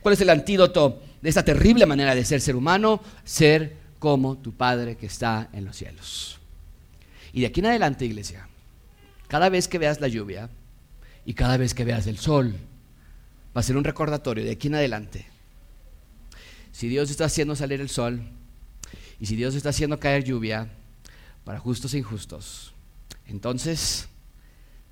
[0.00, 3.00] ¿Cuál es el antídoto de esta terrible manera de ser ser humano?
[3.24, 6.38] Ser como tu Padre que está en los cielos.
[7.32, 8.48] Y de aquí en adelante, iglesia,
[9.28, 10.48] cada vez que veas la lluvia
[11.24, 12.54] y cada vez que veas el sol,
[13.54, 15.26] va a ser un recordatorio de aquí en adelante.
[16.72, 18.22] Si Dios está haciendo salir el sol,
[19.18, 20.68] y si Dios está haciendo caer lluvia
[21.44, 22.72] para justos e injustos,
[23.26, 24.08] entonces,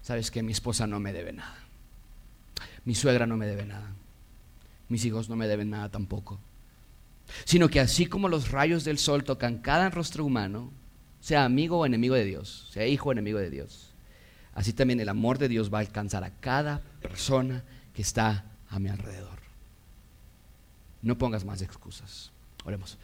[0.02, 1.58] sabes que mi esposa no me debe nada.
[2.84, 3.92] Mi suegra no me debe nada.
[4.88, 6.38] Mis hijos no me deben nada tampoco.
[7.44, 10.70] Sino que así como los rayos del sol tocan cada rostro humano,
[11.20, 13.94] sea amigo o enemigo de Dios, sea hijo o enemigo de Dios,
[14.52, 17.64] así también el amor de Dios va a alcanzar a cada persona
[17.94, 19.38] que está a mi alrededor.
[21.00, 22.30] No pongas más excusas.
[22.64, 22.98] Oremos.